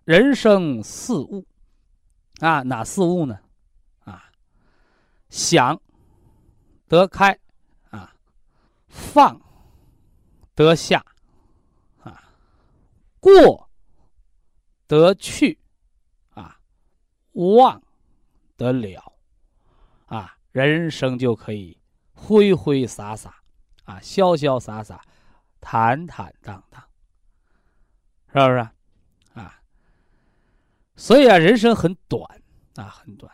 [0.06, 1.45] 人生四物，
[2.39, 3.39] 啊，哪四物呢？
[4.03, 4.29] 啊，
[5.29, 5.79] 想
[6.89, 7.39] 得开，
[7.89, 8.13] 啊，
[8.89, 9.39] 放
[10.56, 11.06] 得下，
[12.01, 12.29] 啊，
[13.21, 13.69] 过
[14.88, 15.58] 得去，
[17.33, 17.81] 忘
[18.57, 19.13] 得了，
[20.05, 21.77] 啊，人生就可以
[22.11, 23.35] 挥挥洒洒，
[23.85, 25.01] 啊，潇潇洒洒，
[25.59, 26.83] 坦坦荡荡，
[28.27, 28.67] 是不是
[29.39, 29.59] 啊？
[30.95, 32.23] 所以啊，人生很短
[32.75, 33.31] 啊，很短。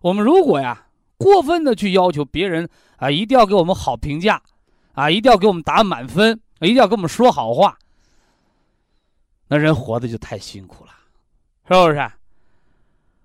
[0.00, 4.42] 我们如果呀过分的去要求别人啊，一定要给我们好评价，
[4.92, 7.78] 啊，一定要给我们打满分，一定要跟我们说好话，
[9.48, 10.92] 那人活的就太辛苦了，
[11.72, 12.12] 是不是？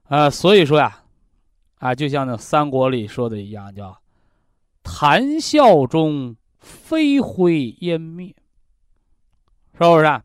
[0.10, 1.04] 啊，所以说呀，
[1.80, 4.02] 啊，就像那三国里说的一样，叫
[4.84, 8.36] “谈笑中飞灰烟灭”，
[9.74, 10.22] 是不是？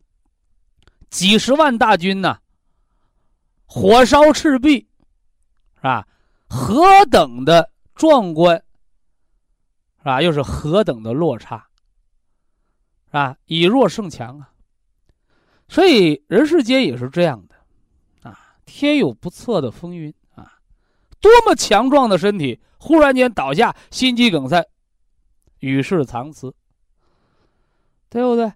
[1.11, 2.39] 几十万大军呢？
[3.67, 4.87] 火烧赤壁，
[5.77, 6.07] 是吧？
[6.49, 8.63] 何等的壮观，
[9.99, 10.23] 是吧？
[10.23, 11.67] 又是何等的落差，
[13.07, 13.37] 是吧？
[13.47, 14.53] 以弱胜强啊！
[15.69, 17.52] 所以人世间也是这样的，
[18.65, 20.59] 天有不测的风云啊！
[21.21, 24.67] 多么强壮的身体，忽然间倒下，心肌梗塞，
[25.59, 26.55] 与世长辞，
[28.09, 28.53] 对不对？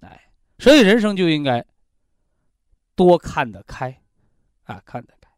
[0.00, 1.64] 哎所以人生就应该
[2.94, 4.02] 多看得开，
[4.64, 5.30] 啊，看得开，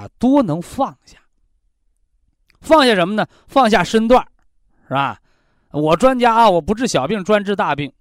[0.00, 1.18] 啊，多能放下。
[2.60, 3.26] 放下什么呢？
[3.46, 4.26] 放下身段，
[4.86, 5.20] 是吧？
[5.70, 7.92] 我专家啊，我不治小病，专治大病。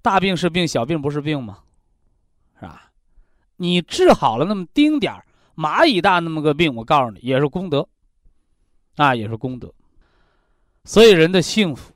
[0.00, 1.62] 大病是病，小病不是病吗？
[2.58, 2.91] 是吧？
[3.62, 7.88] 你治好了那么丁点儿蚂蚁大那么个病，我告诉你，也是功德，
[8.96, 9.72] 啊，也是功德。
[10.84, 11.94] 所以人的幸福，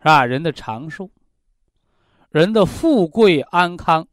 [0.00, 0.26] 是吧？
[0.26, 1.10] 人的长寿。
[2.28, 4.06] 人的富贵安康，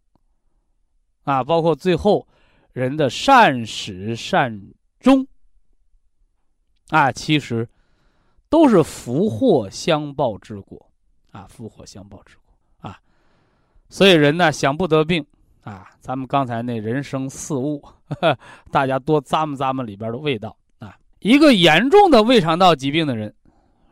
[1.24, 2.26] 啊，包括最后
[2.72, 4.60] 人的善始善
[5.00, 5.28] 终，
[6.88, 7.68] 啊，其实
[8.48, 10.90] 都是福祸相报之果，
[11.32, 13.00] 啊，福祸相报之果，啊，
[13.90, 15.24] 所以人呢想不得病，
[15.68, 17.84] 啊，咱们刚才那人生四物，
[18.72, 23.34] 大家多咂摸咂摸里边的味道，啊，一个严重的胃肠道疾病的人，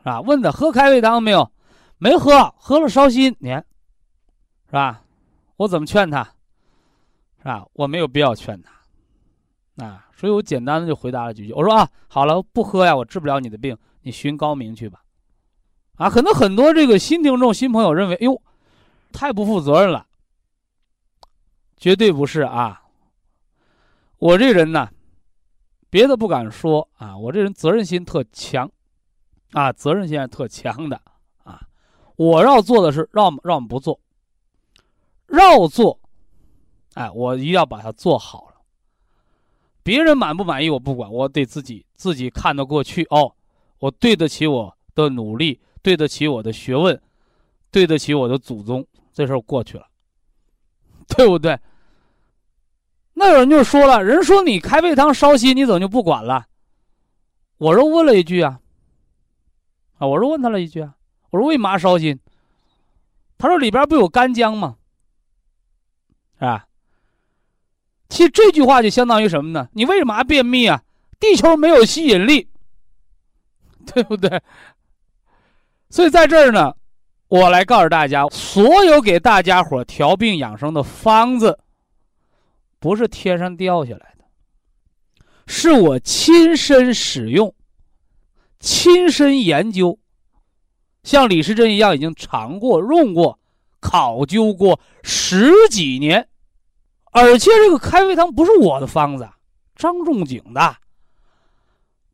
[0.02, 1.50] 啊，问他喝开胃汤没有？
[1.98, 3.62] 没喝，喝了烧心，你看。
[4.68, 5.02] 是吧？
[5.58, 6.24] 我怎么劝他？
[7.38, 7.66] 是吧？
[7.74, 11.52] 我没有必要劝他，啊，所以我简单的就回答了几句。
[11.52, 15.02] 我说啊，好了，不喝呀，我治不了你的病，你寻高明去吧。
[15.96, 18.40] 啊，可能很多这个新听众、新朋友认为，哟，
[19.12, 20.05] 太不负责任了。
[21.76, 22.82] 绝对不是啊！
[24.18, 24.88] 我这人呢，
[25.90, 28.70] 别的不敢说啊，我这人责任心特强，
[29.52, 31.00] 啊，责任心特强的
[31.44, 31.60] 啊。
[32.16, 34.00] 我要做的是让让我们不做。
[35.26, 36.00] 绕做，
[36.94, 38.54] 哎，我一定要把它做好了。
[39.82, 43.34] 别人满不满意我不管，我得自己自己看得过去哦。
[43.78, 46.98] 我对得起我的努力，对得起我的学问，
[47.70, 49.86] 对得起我的祖宗，这事过去了，
[51.16, 51.58] 对不对？
[53.14, 56.46] 那有人就说了，人说你开胃汤烧心，你怎么就不管了？
[57.58, 58.60] 我又问了一句啊，
[59.98, 60.94] 啊，我又问他了一句啊，
[61.30, 62.20] 我说为嘛烧心？
[63.38, 64.76] 他说里边不有干姜吗？
[66.38, 66.66] 是吧？
[68.08, 69.68] 其实这句话就相当于什么呢？
[69.72, 70.82] 你为什么便秘啊？
[71.18, 72.48] 地球没有吸引力，
[73.86, 74.42] 对不对？
[75.88, 76.76] 所以在这儿呢，
[77.28, 81.58] 我来告诉大家，所有给大家伙调病养生的方子，
[82.78, 84.24] 不是天上掉下来的，
[85.46, 87.54] 是我亲身使用、
[88.60, 89.98] 亲身研究，
[91.02, 93.38] 像李时珍一样已经尝过、用过。
[93.78, 96.26] 考究过十几年，
[97.12, 99.28] 而且这个开胃汤不是我的方子，
[99.76, 100.60] 张仲景的《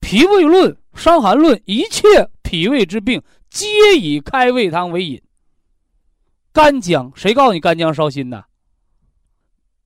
[0.01, 3.23] 脾胃论》《伤寒论》，一切脾胃之病
[3.53, 5.23] 皆以开胃汤为引。
[6.53, 8.47] 干姜，谁告诉你干姜烧心的？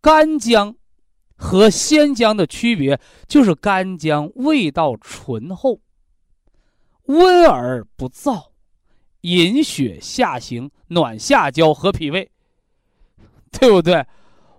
[0.00, 0.76] 干姜
[1.37, 5.81] 和鲜姜的区别就是干姜味道醇厚，
[7.07, 8.50] 温而不燥。
[9.22, 12.31] 引血下行，暖下焦和脾胃，
[13.50, 14.07] 对不对？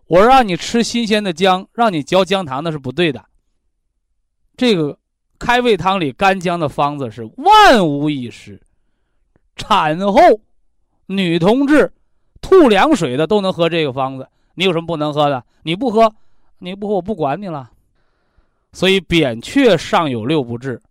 [0.08, 3.26] 我让你吃新鲜的姜，让你嚼姜糖，那是不对的。
[4.58, 5.00] 这个
[5.39, 8.62] 开胃汤里干姜的方子是万无一失，
[9.58, 10.22] 产后
[11.08, 11.91] 女同志
[12.39, 15.43] 吐凉水的都能喝这个方子，你有什么不能喝的？
[15.63, 16.13] 你不喝，
[16.60, 17.72] 你不喝我不管你了。
[18.72, 20.82] 所以扁鹊尚有六不治，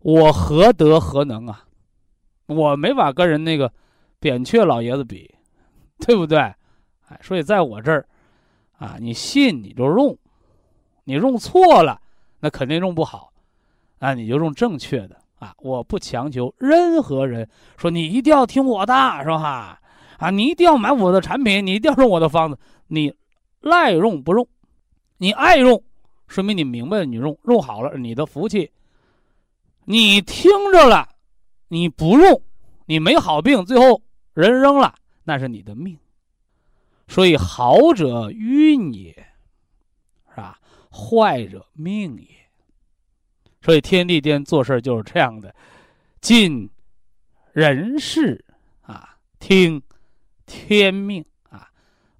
[0.00, 1.64] 我何德何能啊？
[2.46, 3.72] 我没法跟人那个
[4.20, 5.34] 扁鹊老爷子比，
[6.00, 6.38] 对不对？
[6.38, 8.06] 哎，所以在我这儿，
[8.78, 10.16] 啊，你信你就用，
[11.04, 12.00] 你用错了，
[12.40, 13.32] 那肯定用不好，
[13.98, 15.54] 啊，你就用正确的啊！
[15.58, 19.80] 我不强求任何人说你一定要听我的，是吧？
[20.18, 23.14] 啊，你一定要买我的产品，你一定要用我的方子，你
[23.60, 24.46] 赖用不用？
[25.18, 25.82] 你爱用，
[26.26, 28.70] 说明你明白了，你用用好了，你的福气。
[29.84, 31.08] 你听着了，
[31.68, 32.42] 你不用，
[32.86, 34.02] 你没好病，最后
[34.34, 35.98] 人扔了，那是你的命。
[37.06, 39.12] 所以好者运也，
[40.30, 40.58] 是吧？
[40.90, 42.37] 坏者命也。
[43.60, 45.54] 所以天地间做事就是这样的，
[46.20, 46.70] 尽
[47.52, 48.44] 人事
[48.82, 49.82] 啊，听
[50.46, 51.68] 天命啊，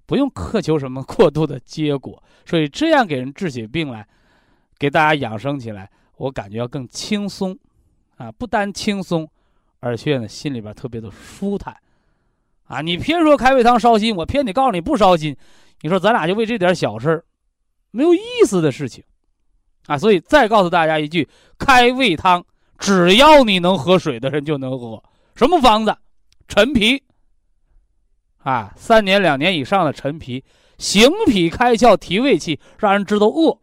[0.05, 2.21] 不用苛求什么过度的结果。
[2.45, 4.07] 所以这样给人治起病来，
[4.77, 5.89] 给大家养生起来。
[6.17, 7.57] 我感觉要更轻松，
[8.17, 9.29] 啊，不单轻松，
[9.79, 11.77] 而且呢，心里边特别的舒坦，
[12.65, 15.37] 啊，你偏说开胃汤烧心，我偏得告诉你不烧心，
[15.79, 17.23] 你说咱俩就为这点小事
[17.91, 19.01] 没有意思的事情，
[19.89, 22.45] 啊，所以再告诉大家一句，开胃汤
[22.77, 25.97] 只要你能喝水的人就能喝，什么方子？
[26.47, 27.01] 陈皮，
[28.37, 30.43] 啊，三年两年以上的陈皮，
[30.77, 33.59] 行脾开窍提胃气，让人知道饿，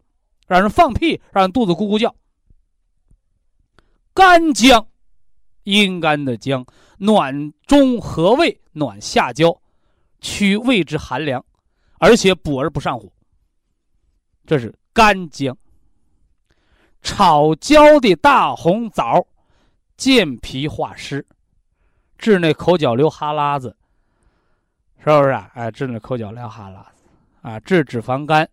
[0.47, 2.13] 让人放屁，让人肚子咕咕叫。
[4.13, 4.85] 干姜，
[5.63, 6.65] 阴干的姜，
[6.97, 9.57] 暖中和胃，暖下焦，
[10.19, 11.41] 驱胃之寒凉，
[11.99, 13.09] 而且补而不上火。
[14.45, 15.57] 这是干姜。
[17.01, 19.25] 炒焦的大红枣，
[19.95, 21.25] 健脾化湿，
[22.17, 23.75] 治那口角流哈喇子，
[24.99, 25.49] 是不是啊？
[25.53, 27.03] 哎，治那口角流哈喇子，
[27.41, 28.49] 啊，治脂肪肝，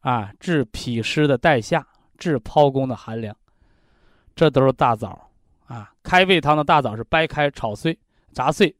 [0.00, 3.34] 啊，治脾湿的带下，治剖宫的寒凉。
[4.34, 5.30] 这都是大枣，
[5.66, 7.98] 啊，开胃汤的大枣是掰开、炒碎、
[8.32, 8.76] 砸碎，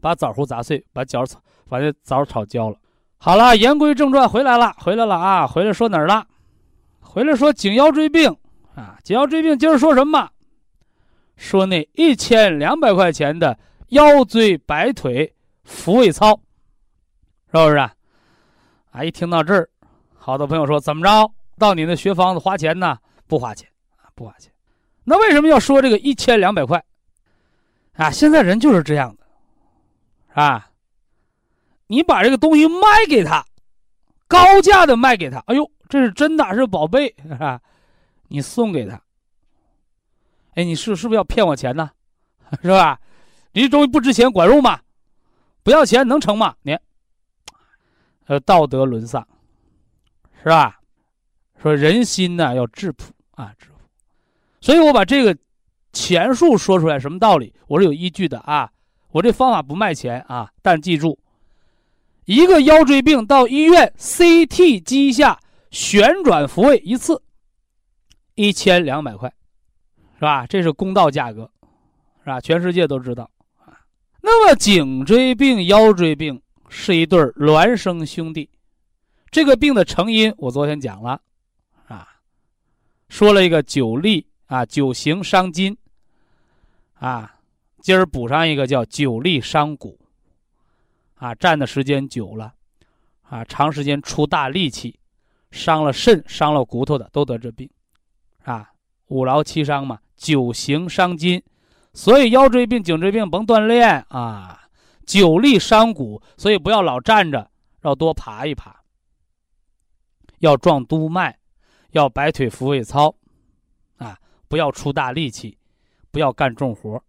[0.00, 2.76] 把枣核砸碎，把角炒，把这枣炒焦了。
[3.18, 5.46] 好了，言归正传，回来了，回来了啊！
[5.46, 6.26] 回来说哪儿了？
[7.16, 8.30] 回来说颈腰椎病
[8.74, 8.98] 啊！
[9.02, 10.28] 颈腰椎病今儿说什么？
[11.38, 16.38] 说那一千两百块钱的腰椎摆腿复位操，
[17.50, 17.76] 是不是？
[17.76, 17.94] 啊，
[18.90, 19.66] 啊一听到这儿，
[20.14, 21.32] 好多朋友说怎么着？
[21.56, 22.98] 到你那学方子花钱呢？
[23.26, 24.12] 不花钱啊。
[24.14, 24.52] 不花钱，
[25.02, 26.84] 那为什么要说这个一千两百块？
[27.94, 30.68] 啊，现在人就是这样的，啊，
[31.86, 33.42] 你把这个东西卖给他，
[34.28, 37.60] 高价的卖给他，哎呦，这是真的，是宝贝啊！
[38.28, 39.00] 你送给他，
[40.54, 41.90] 哎，你是是不是要骗我钱呢？
[42.62, 43.00] 是吧？
[43.52, 44.80] 你这东西不值钱，管用吗？
[45.62, 46.54] 不要钱能成吗？
[46.62, 46.76] 你，
[48.26, 49.26] 呃，道德沦丧，
[50.42, 50.80] 是吧？
[51.62, 53.76] 说人心呢要质朴啊，质朴。
[54.60, 55.36] 所以我把这个
[55.92, 57.54] 钱数说出来，什么道理？
[57.66, 58.70] 我是有依据的啊！
[59.12, 61.18] 我这方法不卖钱啊，但记住，
[62.26, 65.38] 一个腰椎病到医院 CT 机下
[65.70, 67.22] 旋转复位一次，
[68.34, 69.32] 一千两百块，
[70.14, 70.46] 是吧？
[70.46, 71.50] 这是公道价格，
[72.20, 72.40] 是吧？
[72.40, 73.78] 全世界都知道啊。
[74.20, 78.50] 那么颈椎病、腰椎病是一对孪生兄弟，
[79.30, 81.20] 这个病的成因我昨天讲了
[81.86, 82.08] 啊，
[83.08, 84.26] 说了一个九粒。
[84.48, 85.76] 啊，久行伤筋。
[87.00, 87.34] 啊，
[87.80, 89.98] 今儿补上一个叫久立伤骨。
[91.16, 92.54] 啊，站的时间久了，
[93.22, 94.96] 啊，长时间出大力气，
[95.50, 97.68] 伤了肾、伤了骨头的都得这病。
[98.44, 98.70] 啊，
[99.06, 101.42] 五劳七伤嘛，久行伤筋，
[101.92, 104.68] 所以腰椎病、颈椎病甭锻炼啊。
[105.04, 107.50] 久立伤骨，所以不要老站着，
[107.82, 108.76] 要多爬一爬，
[110.40, 111.38] 要壮督脉，
[111.92, 113.14] 要摆腿扶位操。
[113.96, 114.18] 啊
[114.48, 115.58] 不要出大力气，
[116.12, 117.02] 不要干重活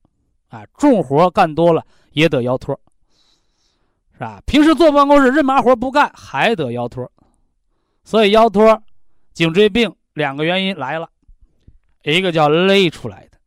[0.48, 0.66] 啊！
[0.76, 2.80] 重活干多了也得腰托，
[4.14, 4.42] 是吧？
[4.48, 7.12] 平时坐办公室任麻活不干还得腰托，
[8.08, 8.82] 所以腰托、
[9.34, 11.10] 颈椎病两个原因来了，
[12.03, 13.38] 一个叫勒出来的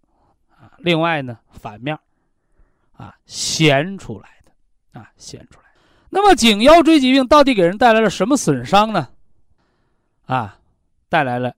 [0.54, 1.98] 啊，另外呢反面
[2.92, 5.66] 啊闲出来的啊闲出来。
[6.10, 9.08] 那么颈腰椎疾病到底给人带来了什么损伤呢？
[10.26, 10.58] 啊，
[11.08, 11.56] 带来了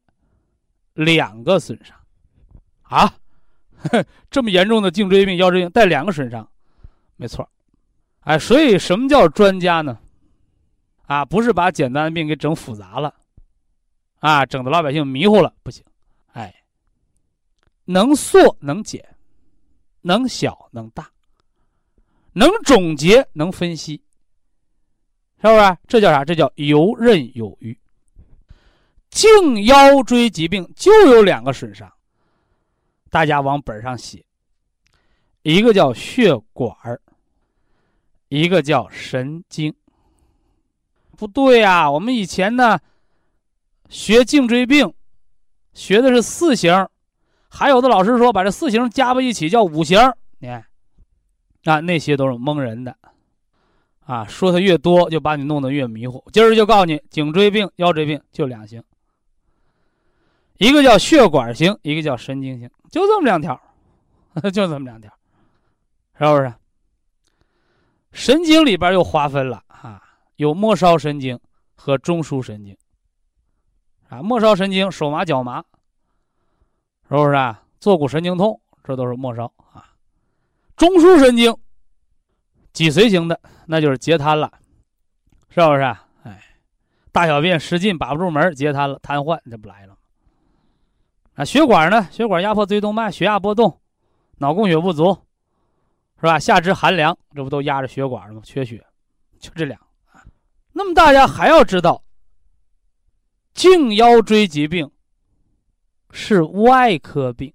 [0.95, 1.97] 两个损伤。
[2.83, 3.13] 啊，
[4.31, 6.49] 这么严重的颈椎病、腰椎病带两个损伤，
[7.17, 7.51] 没错，
[8.21, 9.99] 哎，所以什么叫专家呢？
[11.13, 13.15] 啊，不是把简单的病给整复杂了，
[14.21, 15.85] 啊，整的老百姓迷糊了，不行。
[16.33, 16.65] 哎，
[17.85, 19.07] 能缩能减，
[20.01, 21.11] 能小能大，
[22.33, 24.03] 能总结能分析，
[25.43, 25.77] 是不是？
[25.87, 26.25] 这叫啥？
[26.25, 27.79] 这叫游刃有余。
[29.11, 31.93] 颈腰椎疾病就有两个损伤，
[33.11, 34.25] 大家往本上写，
[35.43, 36.75] 一个叫血管
[38.29, 39.75] 一个叫神经。
[41.17, 42.79] 不对呀，我们以前呢
[43.89, 44.93] 学颈椎病，
[45.73, 46.89] 学的是四型，
[47.49, 49.99] 还有的老师说把这四型加在一起叫五型，
[50.39, 50.65] 你看，
[51.65, 52.97] 啊那些都是蒙人的，
[54.05, 56.25] 啊说的越多就把你弄得越迷糊。
[56.33, 58.83] 今儿就告诉你，颈椎病、腰椎病就两型。
[60.59, 63.61] 一个叫血管型，一个叫神经型，就这么两条，
[64.45, 65.13] 就这么两条，
[66.19, 66.53] 是不是？
[68.13, 70.02] 神经里边又划分了啊，
[70.43, 71.39] 有末梢神经
[71.77, 72.77] 和中枢神经。
[74.09, 75.65] 啊，末梢神经手麻脚麻，
[77.09, 77.63] 是不是啊？
[77.79, 79.95] 坐骨神经痛，这都是末梢啊。
[80.77, 81.57] 中枢神经，
[82.73, 84.53] 脊髓型的，那就是截瘫了，
[85.49, 85.83] 是不是？
[86.25, 86.43] 哎，
[87.13, 89.99] 大小便失禁把不住门，截瘫了，瘫痪，这不来了吗。
[91.35, 92.09] 啊，血管呢？
[92.11, 93.81] 血管压迫椎动脉，血压波动，
[94.39, 95.17] 脑供血不足，
[96.17, 96.37] 是吧？
[96.37, 98.43] 下肢寒凉，这不都压着血管了吗？
[98.45, 98.85] 缺血，
[99.39, 99.81] 就这两。
[100.73, 102.03] 那么大家还要知道，
[103.55, 104.91] 颈腰椎疾病
[106.11, 107.53] 是外科病。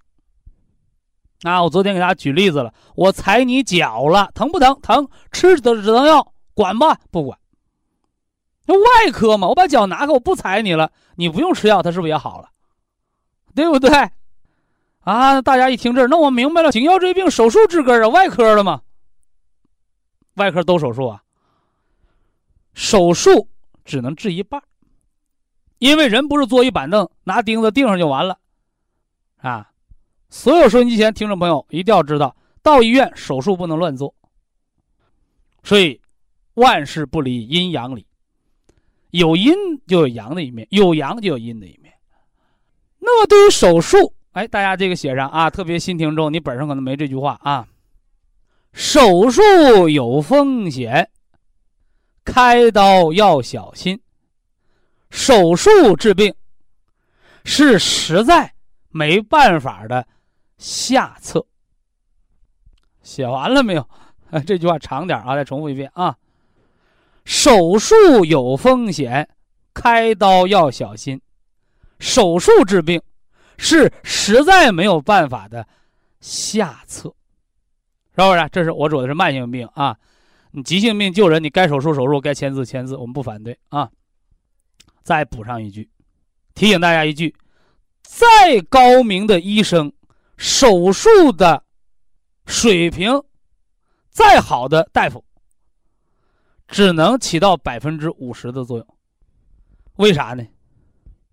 [1.44, 4.80] 啊，我昨天给大家举例子了，我踩你脚了，疼不疼？
[4.82, 7.00] 疼，吃止止疼药，管吧？
[7.12, 7.38] 不管。
[8.66, 12.50] 那外科嘛，我把脚拿开，我不踩你了，你不用吃药，它是不是也好了？
[13.54, 13.90] 对不对？
[15.02, 18.82] 啊，大家一听这，那我明白了，颈腰椎病手术治根啊，外科的嘛。
[20.36, 21.24] 外科都手术啊。
[22.78, 23.50] 手术
[23.84, 24.62] 只能治一半，
[25.80, 28.38] 因为人不是坐一板凳，拿钉子钉上就完了，
[29.38, 29.68] 啊。
[30.30, 34.14] 所有收音机前听众朋友一定要知道，到医院手术不能乱做。
[35.64, 36.00] 所以，
[36.54, 38.06] 万事不离阴阳理，
[39.10, 39.56] 有阴
[39.88, 41.92] 就有阳的一面，有阳就有阴的一面。
[43.00, 47.68] 那么对于手术，哎，大家这个写上啊，特别新听众，你本上可能没这句话啊。
[48.72, 51.10] 手术有风险，
[52.28, 53.98] 开刀要小心。
[55.10, 56.36] 手术治病
[57.46, 58.54] 是实在
[58.90, 60.06] 没办法的
[60.58, 61.44] 下策。
[63.02, 63.90] 写完了没有？
[64.46, 66.18] 这句话长点啊，再重复一遍啊。
[67.24, 69.30] 手术有风险，
[69.74, 71.22] 开刀要小心。
[72.00, 73.02] 手术治病
[73.58, 75.66] 是实在没有办法的
[76.20, 77.10] 下策，
[78.14, 78.50] 是不是？
[78.52, 79.98] 这是我主的是慢性病啊，
[80.58, 83.88] 你急性病救人，你该手术手术，该签字签字，我们不反对啊。
[85.04, 85.88] 再补上一句，
[86.56, 87.36] 提醒大家一句：
[88.02, 89.94] 再高明的医生，
[90.36, 91.64] 手术的
[92.48, 93.22] 水平
[94.10, 95.24] 再好的大夫，
[96.68, 98.98] 只能起到百分之五十的作用。
[99.98, 100.44] 为啥呢？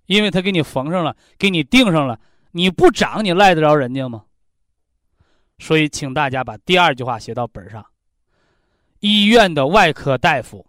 [0.05, 2.21] 因为他给你缝上了，给你钉上了，
[2.51, 4.27] 你不长，你赖得着人家吗？
[5.61, 7.83] 所以，请大家把第二句话写到本上。
[9.05, 10.67] 医院的外科大夫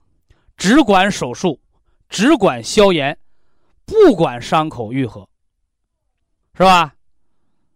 [0.58, 1.58] 只管手术，
[2.10, 3.18] 只管消炎，
[3.86, 5.26] 不管伤口愈合，
[6.54, 6.96] 是吧？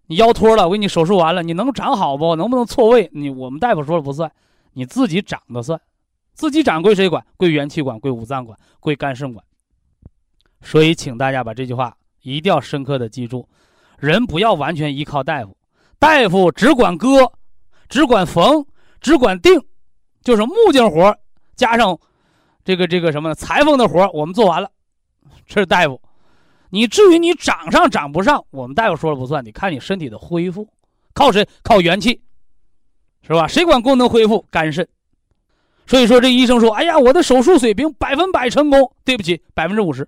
[0.07, 2.35] 你腰脱了，我给你手术完了，你能长好不？
[2.35, 3.09] 能不能错位？
[3.13, 4.29] 你我们大夫说了不算，
[4.73, 5.79] 你自己长的算，
[6.33, 7.25] 自己长归谁管？
[7.37, 9.41] 归元气管，归五脏管，归肝肾管。
[10.61, 13.47] 所以，请大家把这句话一定要深刻的记住：
[13.97, 15.55] 人不要完全依靠大夫，
[15.97, 17.31] 大夫只管割，
[17.87, 18.65] 只管缝，
[18.99, 19.53] 只管定，
[20.23, 21.17] 就是木匠活
[21.55, 21.97] 加上
[22.63, 24.69] 这个这个什么裁缝的活我们做完了，
[25.45, 26.01] 这是大夫。
[26.69, 30.67] 你至于你长上长不上，我们大夫说了不算，你看你身体的恢复，
[31.13, 31.47] 靠谁？
[31.63, 32.21] 靠元气，
[33.23, 33.47] 是吧？
[33.47, 34.45] 谁管功能恢复？
[34.51, 34.87] 肝肾。
[35.87, 40.07] 所以说，这医生说：“哎呀，我的手术水平百分百成功。”对不起，百分之五十。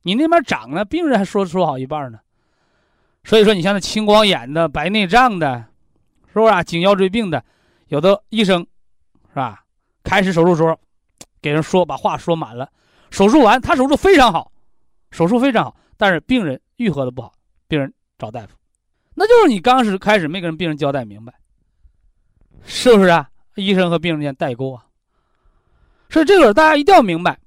[0.00, 2.18] 你那边长呢，病人还说说好一半呢，
[3.24, 5.66] 所以说你像那青光眼的、白内障的，
[6.32, 6.62] 是不是啊？
[6.62, 7.44] 颈腰椎病的，
[7.88, 8.66] 有的医生，
[9.30, 9.64] 是吧？
[10.02, 10.78] 开始手术时候，
[11.40, 12.70] 给人说把话说满了，
[13.10, 14.50] 手术完他手术非常好，
[15.10, 17.32] 手术非常好，但是病人愈合的不好，
[17.68, 18.48] 病人找大夫，
[19.14, 21.32] 那就是你刚是开始没跟病人交代明白，
[22.64, 23.28] 是不是啊？
[23.56, 24.86] 医生和病人间代沟啊，
[26.08, 27.38] 所以这个大家一定要明白。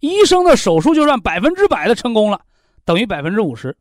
[0.00, 2.40] 医生的手术就算百分之百的成功了，
[2.84, 3.76] 等于百分之五十，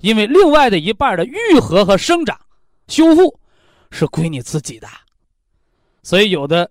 [0.00, 2.38] 因为另外的一半的愈合和生长、
[2.88, 3.40] 修复
[3.90, 4.88] 是归你自己的。
[6.02, 6.70] 所以有的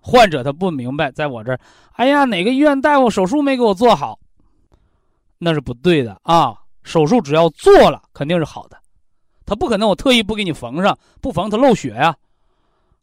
[0.00, 1.60] 患者他不明白，在我这儿，
[1.92, 4.18] 哎呀，哪个医院大夫手术没给我做好？
[5.38, 6.56] 那是不对的啊！
[6.82, 8.78] 手术只要做了，肯定是好的，
[9.44, 12.14] 他不可能我特意不给你缝上，不缝它漏血呀，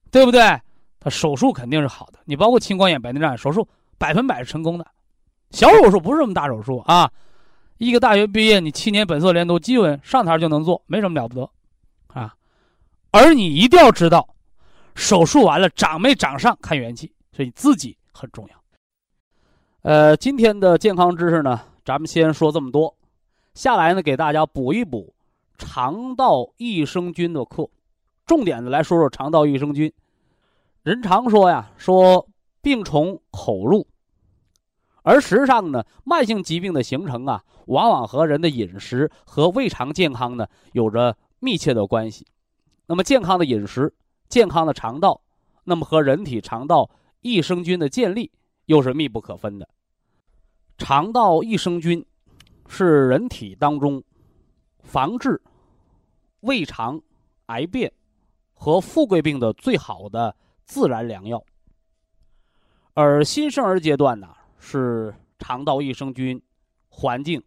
[0.10, 0.42] 对不对？
[1.00, 4.86] 他手术肯定是好的，你包括青光眼、白内障手术，百分百是成功的。
[5.50, 7.12] 小手术不是什么大手术啊，
[7.78, 11.50] 一个大学毕业，你七年本色连读，基本上台就能做，没什么了不得，
[12.08, 12.34] 啊。
[13.12, 14.28] 而你一定要知道，
[15.02, 18.56] 手术完了长没长上看元气，所以自己很重要。
[19.82, 22.96] 呃，今天的健康知识呢，咱们先说这么多，
[23.56, 25.12] 下来呢给大家补一补
[25.58, 27.68] 肠道益生菌的课，
[28.28, 29.92] 重点的来说说肠道益生菌。
[30.84, 32.28] 人常说呀，说
[32.62, 33.88] 病从口入，
[35.02, 42.28] 而实际上呢，慢性疾病的形成啊，往往和人的饮食和胃肠健康呢有着密切的关系。
[42.86, 43.94] 那么，健康的饮食、
[44.32, 45.22] 健康的肠道，
[45.64, 48.32] 那么和人体肠道益生菌的建立
[48.66, 49.70] 又是密不可分的。
[50.80, 52.04] 肠道益生菌
[52.68, 54.04] 是人体当中
[54.80, 55.40] 防治
[56.40, 57.00] 胃肠
[57.48, 57.94] 癌变
[58.54, 60.36] 和富贵病的最好的。
[60.64, 61.44] 自然良药，
[62.94, 66.42] 而新生儿阶段呢，是肠道益生菌
[66.88, 67.44] 环境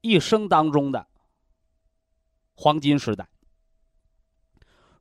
[0.00, 1.06] 一生当中的
[2.54, 3.28] 黄金时代。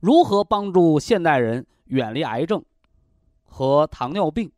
[0.02, 2.66] 如何帮助现代人远离癌症
[3.45, 4.52] 和糖尿病，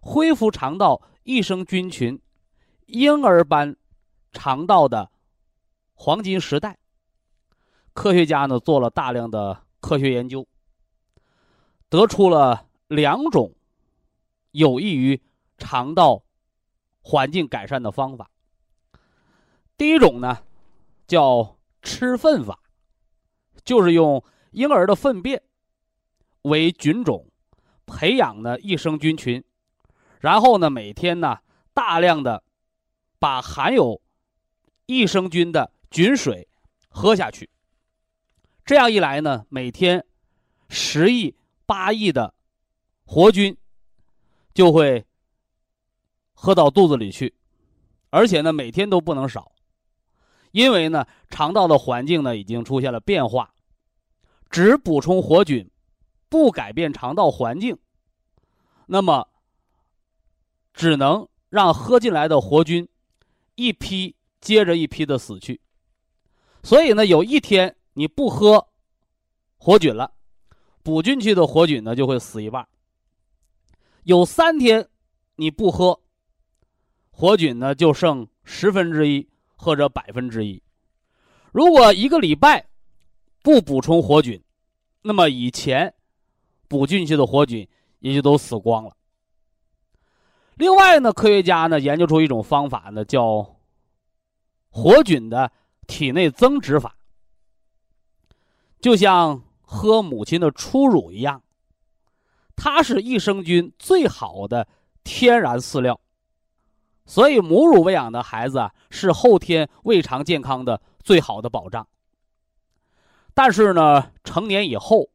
[0.00, 2.20] 恢复肠道益生菌群
[2.86, 3.76] 婴儿般
[4.32, 5.10] 肠道的
[5.94, 6.78] 黄金时代？
[7.92, 10.46] 科学家呢做了大量的科学研究。
[11.88, 13.52] 得出了两种
[14.52, 15.20] 有益于
[15.58, 16.22] 肠道
[17.02, 18.30] 环境改善的方法。
[19.76, 20.38] 第一种呢，
[21.06, 22.60] 叫吃粪法，
[23.64, 24.22] 就是用
[24.54, 25.42] 婴儿的粪便
[26.42, 27.30] 为菌种，
[27.84, 29.44] 培养的益生菌群，
[30.20, 31.38] 然后呢，每天呢，
[31.74, 32.42] 大量的
[33.18, 34.00] 把含有
[34.86, 36.48] 益生菌的菌水
[36.88, 37.50] 喝下去。
[38.64, 40.04] 这样一来呢，每天
[40.68, 41.36] 十亿。
[41.66, 42.34] 八亿的
[43.06, 43.56] 活菌
[44.52, 45.02] 就会
[46.34, 47.34] 喝到肚子里去，
[48.10, 49.50] 而且呢，每天都不能少，
[50.52, 53.53] 因为呢，肠道的环境呢已经出现了变化，
[54.54, 55.68] 只补充活菌，
[56.28, 57.76] 不改变肠道环境，
[58.86, 59.26] 那么
[60.72, 62.88] 只能让喝进来的活菌
[63.56, 65.60] 一批接着一批的死去，
[66.62, 68.64] 所以呢，有一天你不喝
[69.56, 70.12] 活菌了。
[70.84, 72.64] 补进去的活菌呢就会死一半。
[74.04, 74.88] 有三天
[75.34, 76.00] 你不喝，
[77.10, 80.62] 活菌呢就剩十分之一或者百分之一。
[81.50, 82.64] 如果一个礼拜
[83.42, 84.40] 不补充活菌，
[85.04, 85.94] 那么以前
[86.66, 87.68] 补进去的活菌
[88.00, 88.96] 也就都死光了。
[90.56, 93.56] 另外呢，科学家呢研究出一种方法呢，叫
[94.70, 95.52] 活菌的
[95.86, 96.96] 体内增殖法，
[98.80, 99.42] 就像。
[99.66, 101.42] 喝母亲的初乳一样，
[102.54, 104.68] 它是益生菌最好的
[105.02, 105.98] 天然饲料，
[107.06, 111.88] 所以母乳喂养的孩子啊，是后天胃肠健康的最好的保障。
[113.34, 115.10] 但是呢，成年以后，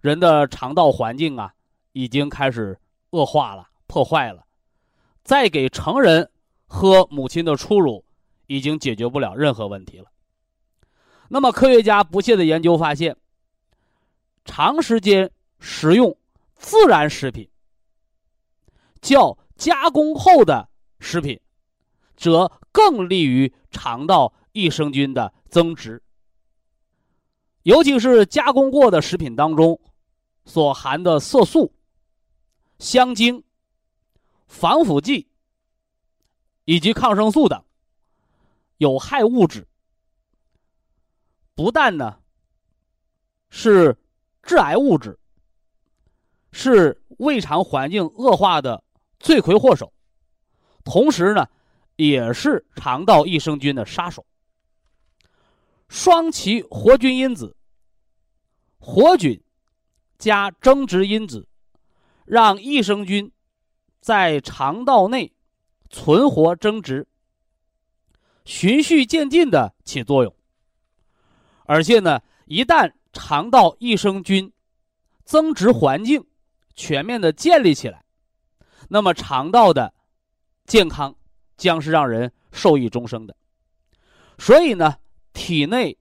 [0.00, 1.52] 人的肠道环境啊，
[1.92, 2.78] 已经开始
[3.10, 4.46] 恶化了、破坏了，
[5.22, 6.30] 再给成人
[6.66, 8.04] 喝母亲的初乳，
[8.46, 10.06] 已经解决不了任何问题了。
[11.28, 13.16] 那么，科学家不懈的研究发现。
[14.44, 15.30] 长时间
[15.60, 16.16] 食用
[16.54, 17.50] 自然食品，
[19.02, 20.66] 较加工后的
[21.00, 21.38] 食品，
[22.16, 26.02] 则更利于肠道益生菌的增殖。
[27.68, 29.78] 尤其是加工过的食品当中，
[30.46, 31.70] 所含的色素、
[32.78, 33.44] 香精、
[34.46, 35.28] 防腐剂
[36.64, 37.62] 以及抗生素等
[38.78, 39.68] 有害物质，
[41.54, 42.18] 不但呢
[43.50, 43.94] 是。
[44.40, 45.18] 致癌物质
[46.52, 48.82] 是胃肠环境恶化的
[49.20, 49.92] 罪魁祸首，
[50.84, 51.46] 同时呢，
[51.96, 54.24] 也是肠道益生菌的杀手。
[55.90, 57.54] 双歧活菌因子、
[58.78, 59.42] 活菌
[60.18, 61.46] 加增殖因子，
[62.24, 63.30] 让益生菌
[64.00, 65.32] 在肠道内
[65.90, 67.06] 存活增殖，
[68.44, 70.34] 循序渐进的起作用。
[71.64, 74.52] 而且呢，一旦肠道益生菌
[75.24, 76.26] 增殖环境
[76.74, 78.04] 全面的建立起来，
[78.88, 79.92] 那么肠道的
[80.64, 81.14] 健康
[81.56, 83.36] 将是让人受益终生的。
[84.38, 84.96] 所以呢，
[85.34, 85.98] 体内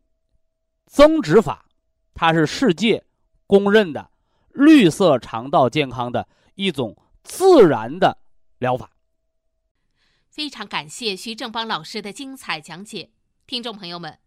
[0.85, 1.66] 增殖法
[2.17, 3.05] 它是世界
[3.45, 4.09] 公认的
[4.49, 8.17] 绿色肠道健康的一种自然的
[8.57, 8.89] 疗法。
[10.27, 13.11] 非常感谢徐正邦老师的精彩讲解，
[13.45, 14.17] 听众朋友们。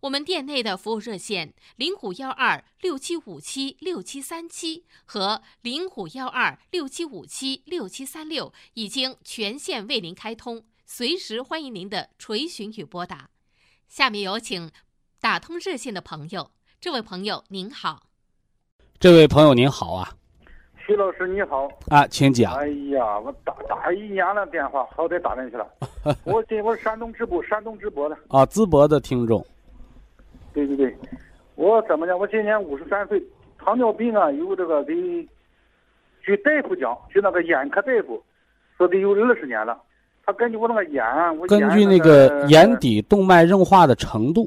[0.00, 13.30] 我们店内的服务热线零五幺二六七五七六七三七和零五幺二六七五七六七三六已经全线为您开通，随时欢迎您的垂询与拨打。
[13.88, 14.70] 下面有请
[15.20, 16.50] 打通热线的朋友，
[16.84, 17.98] 这位朋友您好，
[19.00, 20.06] 这位朋友您好啊，
[20.86, 22.52] 徐老师你好啊，请讲。
[22.56, 25.66] 哎呀，我打打一年了电话，好歹打进去了。
[26.24, 29.42] 我这我是山东淄博，山东淄博的啊，淄博的听众。
[30.52, 30.94] 对对对，
[31.54, 32.18] 我怎么讲？
[32.18, 33.18] 我今年五十三岁，
[33.58, 34.92] 糖尿病啊，有这个得，
[36.20, 38.22] 据大夫讲，据那个眼科大夫
[38.76, 39.80] 说得有二十年了。
[40.26, 41.02] 他根据我那个眼，
[41.38, 44.46] 我根据那个眼底动脉硬化的程度。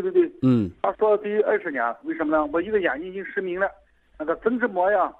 [0.00, 0.32] 对对对。
[0.42, 0.70] 嗯。
[0.82, 2.44] 他说得二十年，为什么呢？
[2.52, 3.70] 我一个眼睛已经失明了，
[4.18, 5.12] 那个增殖膜呀，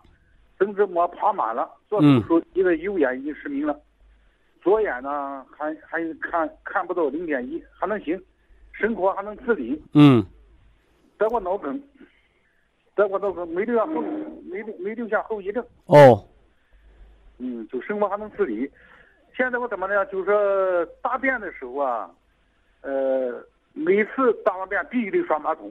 [0.58, 3.78] 增殖膜爬满了，做手术一个右眼已经失明了，
[4.62, 8.20] 左眼呢还还看看不到零点一，还能行。
[8.72, 9.80] 生活还能自理。
[9.94, 10.24] 嗯。
[11.16, 11.80] 得过脑梗，
[12.96, 14.00] 得过脑梗，没留下后，
[14.50, 15.64] 没没留下后遗症。
[15.86, 16.26] 哦。
[17.38, 18.68] 嗯，就生活还能自理。
[19.36, 20.04] 现在我怎么呢？
[20.06, 22.10] 就是说大便的时候啊，
[22.82, 23.44] 呃，
[23.74, 25.70] 每次大完便必须得刷马桶。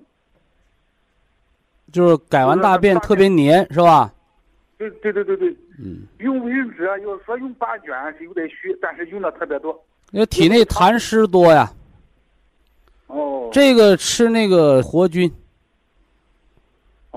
[1.92, 4.14] 就是改完大便特别黏，是吧？
[4.78, 5.50] 对对对对对。
[5.80, 6.04] 嗯。
[6.20, 9.84] 用卫生纸啊，要说用八卷是有点虚，但是用的特别多。
[10.12, 11.72] 因为体内痰湿多呀。
[13.08, 15.32] 哦，这个吃那个活菌，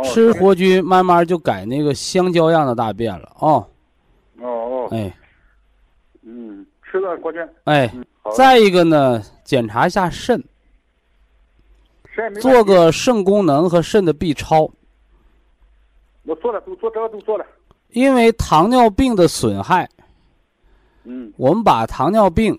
[0.05, 3.67] 吃活菌，慢慢就改那个香蕉样的大便了哦。
[4.41, 4.89] 哦哦。
[4.91, 5.15] 哎，
[6.23, 7.47] 嗯，吃了活菌。
[7.65, 7.91] 哎，
[8.37, 10.43] 再一个呢，检查一下肾，
[12.41, 14.71] 做个肾功能和肾的 B 超。
[16.25, 17.47] 我做了，都做这个都做了。
[17.91, 19.89] 因为糖尿病的损害，
[21.05, 22.59] 嗯，我们把糖尿病。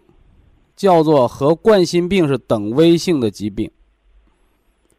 [0.75, 3.71] 叫做和冠心病是等危性的疾病，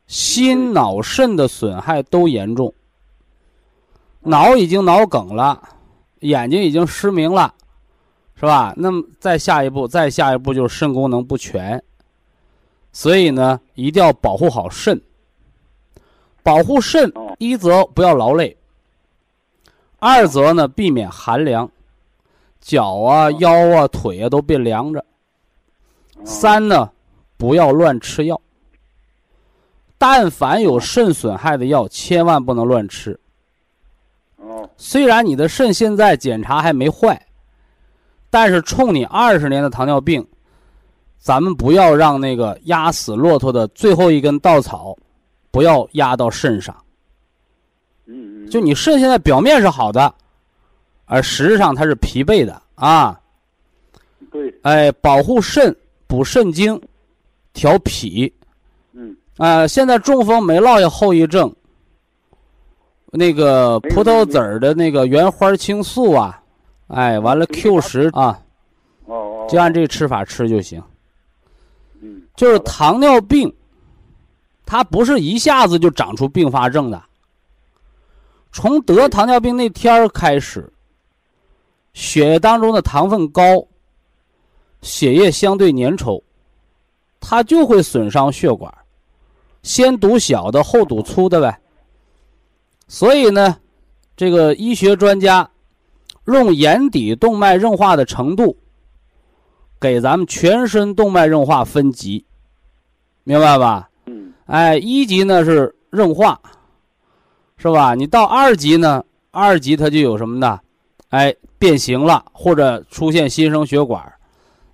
[0.09, 2.75] 心脑肾的损害都严重，
[4.23, 5.63] 脑已经脑梗了，
[6.19, 7.55] 眼睛已经失明了，
[8.35, 8.75] 是吧？
[8.77, 11.81] 那么再下一步，再下一步就是肾功能不全，
[12.99, 15.01] 所以呢，一定要保护好肾。
[16.43, 18.57] 保护肾，一则不要劳累，
[20.01, 21.71] 二则呢避免寒凉，
[22.61, 25.05] 脚啊、腰啊、腿啊都别凉着。
[26.25, 26.91] 三呢，
[27.37, 28.41] 不要乱吃药。
[29.97, 33.17] 但凡有肾损害的药，千万不能乱吃。
[34.39, 34.69] 哦。
[34.77, 37.29] 虽然你的肾现在检查还没坏，
[38.29, 40.27] 但是冲你二十年的糖尿病，
[41.19, 44.97] 咱们不要让那个压死骆驼的最后一根稻草，
[45.51, 46.75] 不要压到肾上。
[48.07, 48.51] 嗯嗯。
[48.51, 50.14] 就你肾现在表面是好的，
[51.05, 53.21] 而实质上它是疲惫的啊。
[54.31, 54.55] 对。
[54.62, 55.75] 哎，保护肾。
[56.07, 56.81] 补肾精，
[57.53, 58.33] 调脾。
[58.93, 59.14] 嗯。
[59.37, 61.55] 啊，现在中风没落下后遗症。
[63.11, 66.43] 那个葡萄籽儿的那个原花青素啊，
[66.87, 68.41] 哎，完了 Q 十啊。
[69.05, 69.47] 哦哦。
[69.51, 70.83] 就按这个吃法吃就行。
[72.39, 73.53] 就是糖尿病，
[74.64, 77.03] 它不是一下子就长出并发症的。
[78.53, 80.72] 从得糖尿病那天儿开始，
[81.95, 83.66] 血液当中的糖分高。
[84.82, 86.22] 血液相对粘稠，
[87.18, 88.72] 它就会损伤血管，
[89.64, 91.61] 先堵小的，后堵粗的呗。
[92.86, 93.57] 所以呢，
[94.16, 95.51] 这个医学专家
[96.26, 98.57] 用眼底动脉硬化的程度，
[99.80, 102.24] 给咱们全身动脉硬化分级，
[103.29, 103.87] 明白吧？
[104.07, 104.33] 嗯。
[104.47, 106.41] 哎，一级呢是硬化，
[107.59, 107.95] 是吧？
[107.95, 110.59] 你到二级呢，二级它就有什么呢？
[111.11, 114.03] 哎，变形了，或者出现新生血管。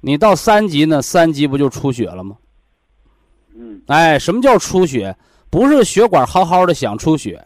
[0.00, 1.02] 你到三级呢？
[1.02, 2.36] 三级不就出血了吗？
[3.56, 5.16] 嗯，哎，什么叫出血？
[5.50, 7.44] 不是血管好好的想出血，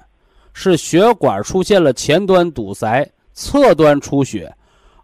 [0.53, 4.55] 是血管出现了前端堵塞、侧端出血，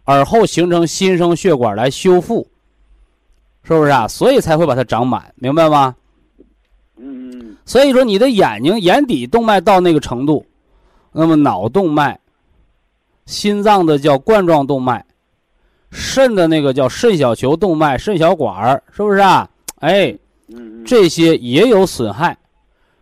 [0.03, 2.47] 而后形成新生血管来修复，
[3.67, 4.07] 是不是啊？
[4.07, 5.95] 所以才会把它长满，明白吗？
[6.97, 7.57] 嗯嗯。
[7.65, 10.45] 所以说，你的眼睛眼底动脉到那个程度，
[11.11, 12.17] 那么脑动脉、
[13.25, 15.03] 心脏的叫冠状动脉。
[15.91, 19.49] 肾的那个叫肾小球动脉、肾小管儿，是不是啊？
[19.79, 20.13] 哎，
[20.85, 22.37] 这些也有损害，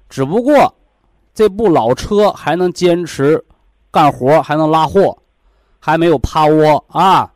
[0.09, 0.72] 只不过
[1.34, 3.43] 这部老车还能坚持
[3.89, 5.18] 干活，还能拉货，
[5.80, 7.32] 还没有趴窝啊。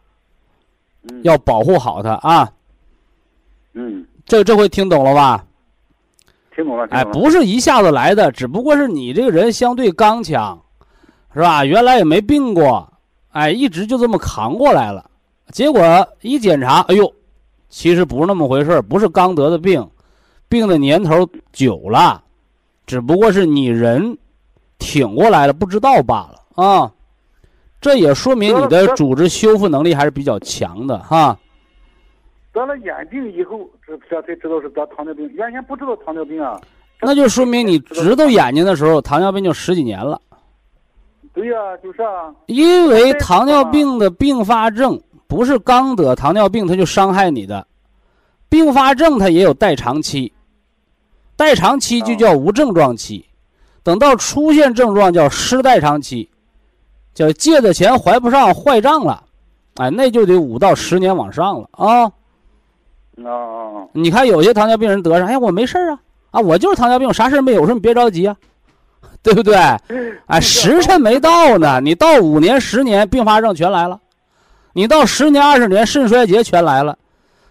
[1.23, 2.51] 要保护好它啊。
[3.80, 5.45] 嗯，这这回听懂了吧？
[6.55, 6.88] 听懂了。
[6.89, 10.59] 哎，不是一下子来的，只不过是你这个人相对刚强，
[11.32, 11.63] 是吧？
[11.63, 12.91] 原来也没病过，
[13.30, 15.07] 哎，一直就这么扛过来了。
[15.51, 15.80] 结果
[16.21, 17.13] 一检查，哎呦，
[17.69, 19.88] 其实不是那么回事不是刚得的病，
[20.49, 22.23] 病的年头久了，
[22.88, 24.17] 只不过是你人
[24.80, 26.91] 挺过来了，不知道罢了啊。
[27.80, 31.38] 这也说明你的组织修复能力还是比较强的哈。
[32.58, 36.60] 得了眼病以后，这这才知道是得糖尿病，原先不知道糖尿病啊。
[36.99, 40.20] 那就说明你知道眼睛的时候，糖尿病就十几年了。
[41.36, 42.34] 对呀，就是啊。
[42.47, 47.68] 因为糖尿病的并发症不是刚得糖尿病它就伤害你的，
[48.49, 50.34] 并发症它也有代偿期，
[51.36, 53.24] 代偿期就叫无症状期，
[53.84, 56.28] 等到出现症状叫失代偿期，
[57.14, 59.24] 叫借的钱还不上坏账了，
[59.76, 62.12] 哎，那就得五到十年往上了啊。
[63.26, 65.99] 啊，你看有些糖尿病人得上，哎，我没事啊，
[66.32, 68.36] 啊，我就是糖尿病，啥事没有，说你别着急啊，
[69.24, 69.55] 对不对？
[70.28, 73.97] 哎， 时辰没到呢，你到五年、十年，并发症全来了；
[74.74, 76.97] 你到十年、二十年，肾衰竭全来了。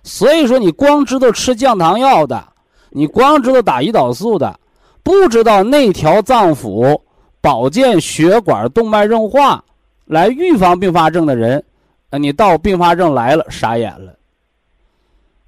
[0.04, 2.44] 所以说，你光知道吃降糖药的，
[2.90, 4.56] 你光知道打胰岛素的，
[5.02, 6.96] 不知道内调脏腑、
[7.40, 9.64] 保健血管动脉硬化，
[10.04, 11.64] 来预防并发症的人，
[12.10, 14.15] 啊，你到并发症来了，傻眼了。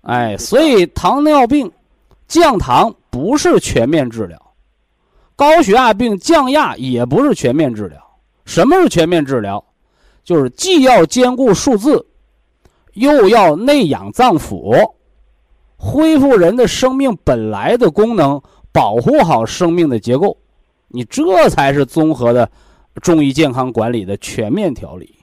[0.03, 1.71] 哎，所以糖尿病
[2.27, 4.41] 降糖不是全面治疗，
[5.37, 7.99] 高血压病降压也不是全面治疗。
[8.45, 9.63] 什么是全面治疗？
[10.25, 12.07] 就是既要兼顾数字，
[12.93, 14.93] 又要内养脏腑，
[15.77, 18.41] 恢复人的生命本来的功能，
[18.73, 20.37] 保护好生命的结构。
[20.89, 22.51] 你这才是综合的
[23.03, 25.15] 中医健康管理的全面调理。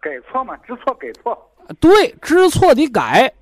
[0.00, 1.36] 改错嘛，知错改错。
[1.80, 3.32] 对，知错得改，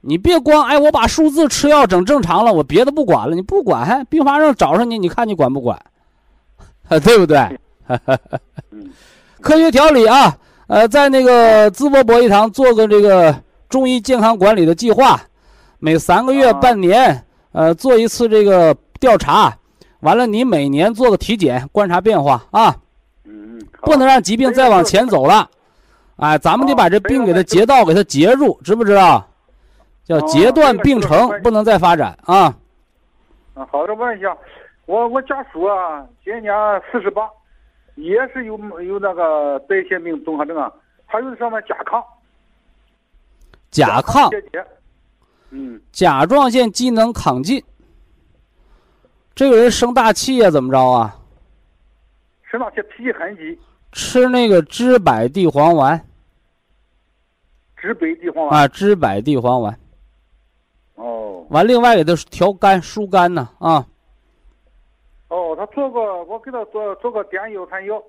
[0.00, 5.80] 你别光哎，我把数字吃药整正常了，我别的不管了，你不管，并发症找上你，你看你管不管？
[7.02, 7.58] 对不对？
[9.40, 10.36] 科学调理啊，
[10.66, 13.34] 呃，在那个淄博博医堂做个这个
[13.68, 15.20] 中医健康管理的计划，
[15.78, 19.56] 每三个月、半年，呃，做一次这个调查，
[20.00, 22.76] 完了你每年做个体检，观察变化啊。
[23.24, 25.48] 嗯，不能让疾病再往前走了。
[26.18, 29.26] 哎，咱们得把这病给它截道，给它截住，知不知道？
[30.04, 32.54] 叫截断病程，不能再发展啊！
[33.54, 34.36] 啊，好的，问一下，
[34.86, 36.52] 我我家属啊，今年
[36.90, 37.28] 四十八，
[37.94, 40.72] 也是有有那个代谢病综合症啊，
[41.06, 42.02] 他有上面甲亢？
[43.70, 44.30] 甲亢，
[45.50, 47.62] 嗯，甲状腺机能亢进。
[49.34, 51.14] 这个人生大气呀，怎么着啊？
[52.50, 53.58] 生大气，脾气很急。
[53.92, 56.02] 吃那个知柏地黄丸。
[57.80, 59.78] 知柏地黄丸啊，知柏地黄丸。
[60.96, 61.46] 哦。
[61.50, 63.86] 完，另外给他调肝、疏肝呢啊。
[65.28, 68.02] 哦，他做过，我给他做做过点幺三幺，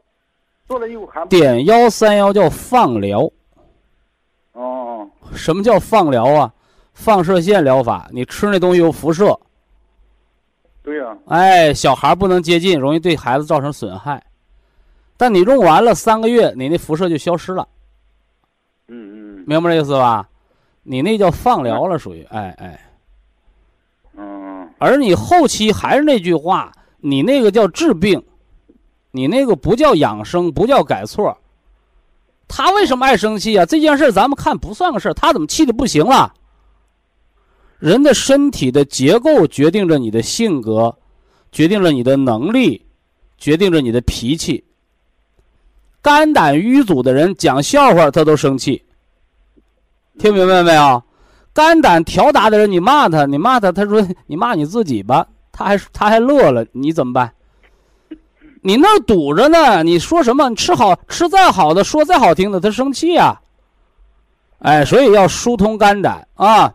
[0.67, 1.25] 做了以后还。
[1.27, 3.29] 点幺三幺叫放疗。
[4.53, 5.07] 哦。
[5.33, 6.53] 什么叫放疗啊？
[6.93, 9.39] 放射线疗法，你吃那东西有辐射。
[10.83, 11.17] 对呀。
[11.27, 14.21] 哎，小孩不能接近，容易对孩子造成损害。
[15.15, 17.67] 但你用完了三个月，你那辐射就消失了。
[18.87, 19.18] 嗯嗯，
[19.49, 20.29] 明白这意思吧？
[20.83, 22.79] 你那叫放疗了，属于哎哎。
[24.15, 24.69] 嗯。
[24.77, 28.23] 而你后期还是那句话，你那个叫治病，
[29.09, 31.35] 你那个不叫养生，不叫改错。
[32.47, 33.65] 他为什么爱生气啊？
[33.65, 36.31] 这件事咱们看不算个事儿，他怎么气的不行了？
[37.79, 40.95] 人的身体的结构决定着你的性格，
[41.51, 42.85] 决定了你的能力，
[43.39, 44.63] 决定着你的脾气。
[46.03, 48.83] 肝胆淤阻的人讲笑话他都生气，
[50.19, 51.01] 听明白没有？
[51.53, 57.31] 肝胆调达的人你骂他，你骂他，他说你骂你自己吧，他还他还乐了，你怎么办？
[58.61, 60.49] 你那儿堵着呢，你说什么？
[60.49, 63.41] 你吃好吃再好的，说再好听的，他生气啊。
[64.59, 66.73] 哎，所以要疏通肝胆啊，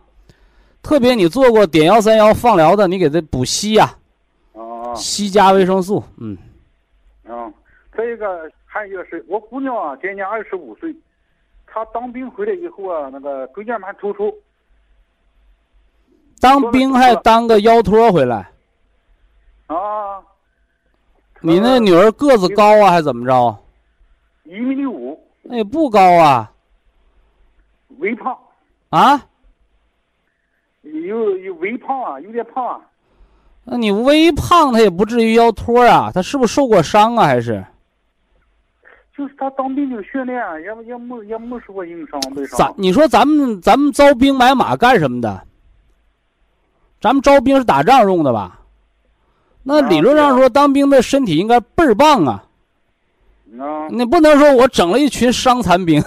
[0.81, 3.95] 特别你做过点幺三幺放疗的，你给他补硒呀，
[4.95, 6.35] 硒加维生素，嗯，
[7.25, 7.53] 嗯，
[7.95, 8.51] 再一个。
[8.67, 10.93] 还有一个是我姑娘啊，今年二十五岁，
[11.75, 14.33] 她当兵回来以后啊，那个椎间盘突出。
[16.39, 18.49] 当兵还当个腰托回来？
[19.67, 20.23] 啊。
[21.41, 23.57] 你那女儿个子高啊，还怎么着？
[24.45, 25.19] 一米六五。
[25.41, 26.49] 那也不高啊。
[27.97, 28.37] 微胖。
[28.91, 29.27] 啊？
[30.81, 32.79] 有有微胖啊，有点胖啊。
[33.65, 37.25] 那你微胖，他也不至于腰托啊，他是不是受过伤啊？
[37.25, 37.65] 还是？
[39.17, 42.57] 就是他当兵就训练，也也没也没受过硬伤，没伤。
[42.57, 45.41] 咱你说咱们咱们招兵买马干什么的？
[46.99, 48.59] 咱们招兵是打仗用的吧？
[49.63, 52.43] 那理论上说，当兵的身体应该倍儿棒啊！
[53.59, 56.03] 啊，你不能说我整了一群伤残兵，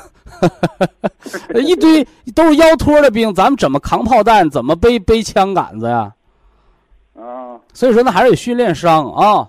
[1.55, 4.49] 一堆都是腰托的兵，咱们怎么扛炮弹？
[4.51, 6.13] 怎么背背枪杆子呀？
[7.17, 9.49] 啊所以说，那还是得训练伤啊。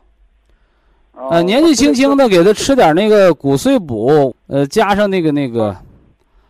[1.19, 5.75] 啊呃，年纪轻轻的给他吃点那个骨碎补，呃，加上那个那个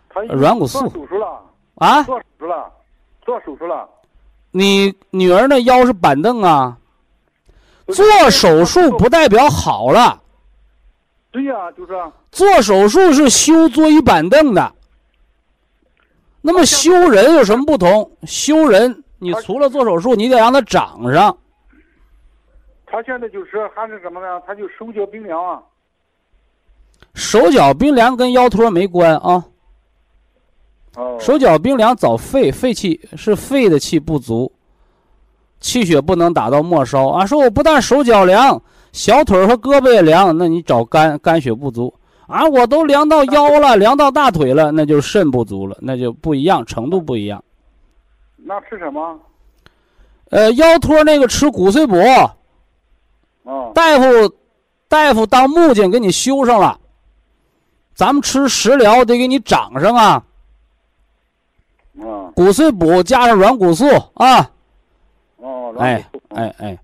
[0.08, 1.28] 他软骨素做手术了，
[1.76, 2.72] 啊，做手术了，
[3.26, 3.90] 做手术了。
[4.52, 6.78] 你女儿那腰是板凳啊，
[7.88, 10.22] 做手术不代表好了，
[11.32, 14.72] 对呀、就是啊做手术是修座椅板凳的。
[16.42, 18.12] 那么修人有什么不同？
[18.26, 21.36] 修人，你除了做手术，你得让他长上。
[22.92, 24.42] 他现在就是还是什么呢？
[24.46, 25.62] 他就手脚冰凉啊。
[27.14, 29.44] 手脚冰凉跟腰托没关啊，
[30.96, 34.52] 哦，手脚冰凉找肺，肺气是肺的气不足，
[35.60, 37.26] 气血不能打到末梢啊。
[37.26, 38.62] 说我不但手脚凉，
[38.92, 41.94] 小腿和胳膊也凉，那你找肝肝血不足
[42.28, 42.46] 啊。
[42.48, 47.44] 我都凉到腰了，凉到大腿了，那就肾不足了，那就不一样，程度不一样。
[48.36, 49.20] 那吃什么？
[50.32, 51.96] 呃，腰托那个吃骨碎补，
[53.50, 54.36] 哦大夫
[54.88, 56.80] 大夫当木匠给你修上了，
[57.96, 60.24] 咱们吃食疗得给你长上啊。
[62.02, 64.50] 哦骨碎补加上软骨素啊，
[65.38, 66.36] 哦，哎软骨素。
[66.36, 66.78] 哎哎，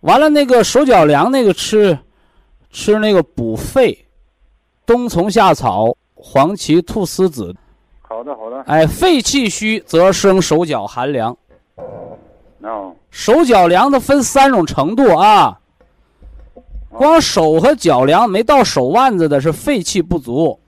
[0.00, 1.96] 完了那个手脚凉那个吃，
[2.70, 4.06] 吃那个补肺，
[4.86, 7.54] 冬虫夏草、黄芪、菟丝子，
[8.00, 8.62] 好的好的。
[8.62, 11.36] 哎，肺气虚则生手脚寒凉。
[12.62, 12.94] 哦。
[13.10, 15.58] 手脚凉它分三种程度啊，
[16.90, 20.58] 光手和脚凉没到手腕子的是肺气不足，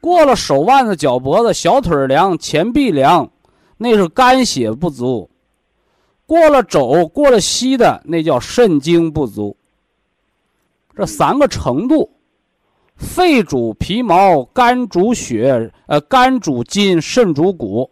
[0.00, 3.30] 过了手腕子、脚脖子、小腿凉、前臂凉，
[3.76, 5.28] 那是肝血不足；
[6.26, 9.56] 过了肘、过了膝的那叫肾精不足。
[10.96, 12.10] 这三个程度，
[12.96, 17.90] 肺主皮毛，肝主血，呃，肝主筋，肾主骨，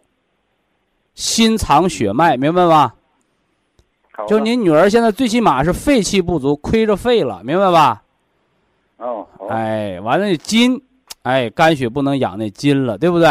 [1.15, 2.93] 心藏血脉，明白吗？
[4.27, 8.03] 就您女儿现在最起码是肺气不足，亏着肺了，明白吧？
[8.97, 10.81] 哦好哎，完了那筋，
[11.23, 13.27] 哎，肝血不能养那筋了，对不对？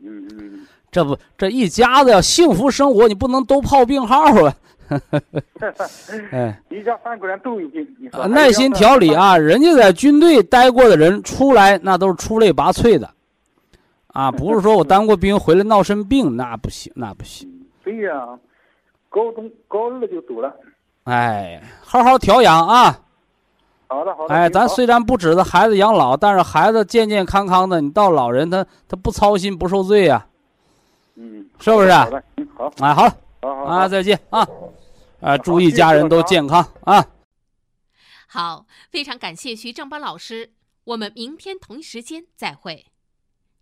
[0.00, 4.54] 嗯嗯这不，这一家子要幸福生活，你不能都泡病号啊！
[6.32, 9.12] 哎，一家三口人都有病，你说呃耐心调理。
[9.12, 13.10] 啊，人家在军队待过的人出来，那都是出类拔萃的，
[14.06, 17.46] 啊，不是说我 当过兵回来闹身病，那不行，那不行。
[17.84, 18.26] 对呀，
[19.08, 20.54] 高中高二就走了。
[21.04, 23.00] 哎，好好调养啊！
[23.86, 24.34] 好的好的。
[24.34, 30.26] 哎，咱虽然不指着孩子养老，但是孩子健健康康的，你到老人他他不操心不受罪呀、
[31.14, 34.46] 嗯，是不是好的，嗯好，哎，好了好好啊，再见啊！
[35.20, 37.04] 啊，祝一家人都健康啊！
[38.26, 40.52] 好，非常感谢徐正邦老师，
[40.84, 42.84] 我们明天同一时间再会。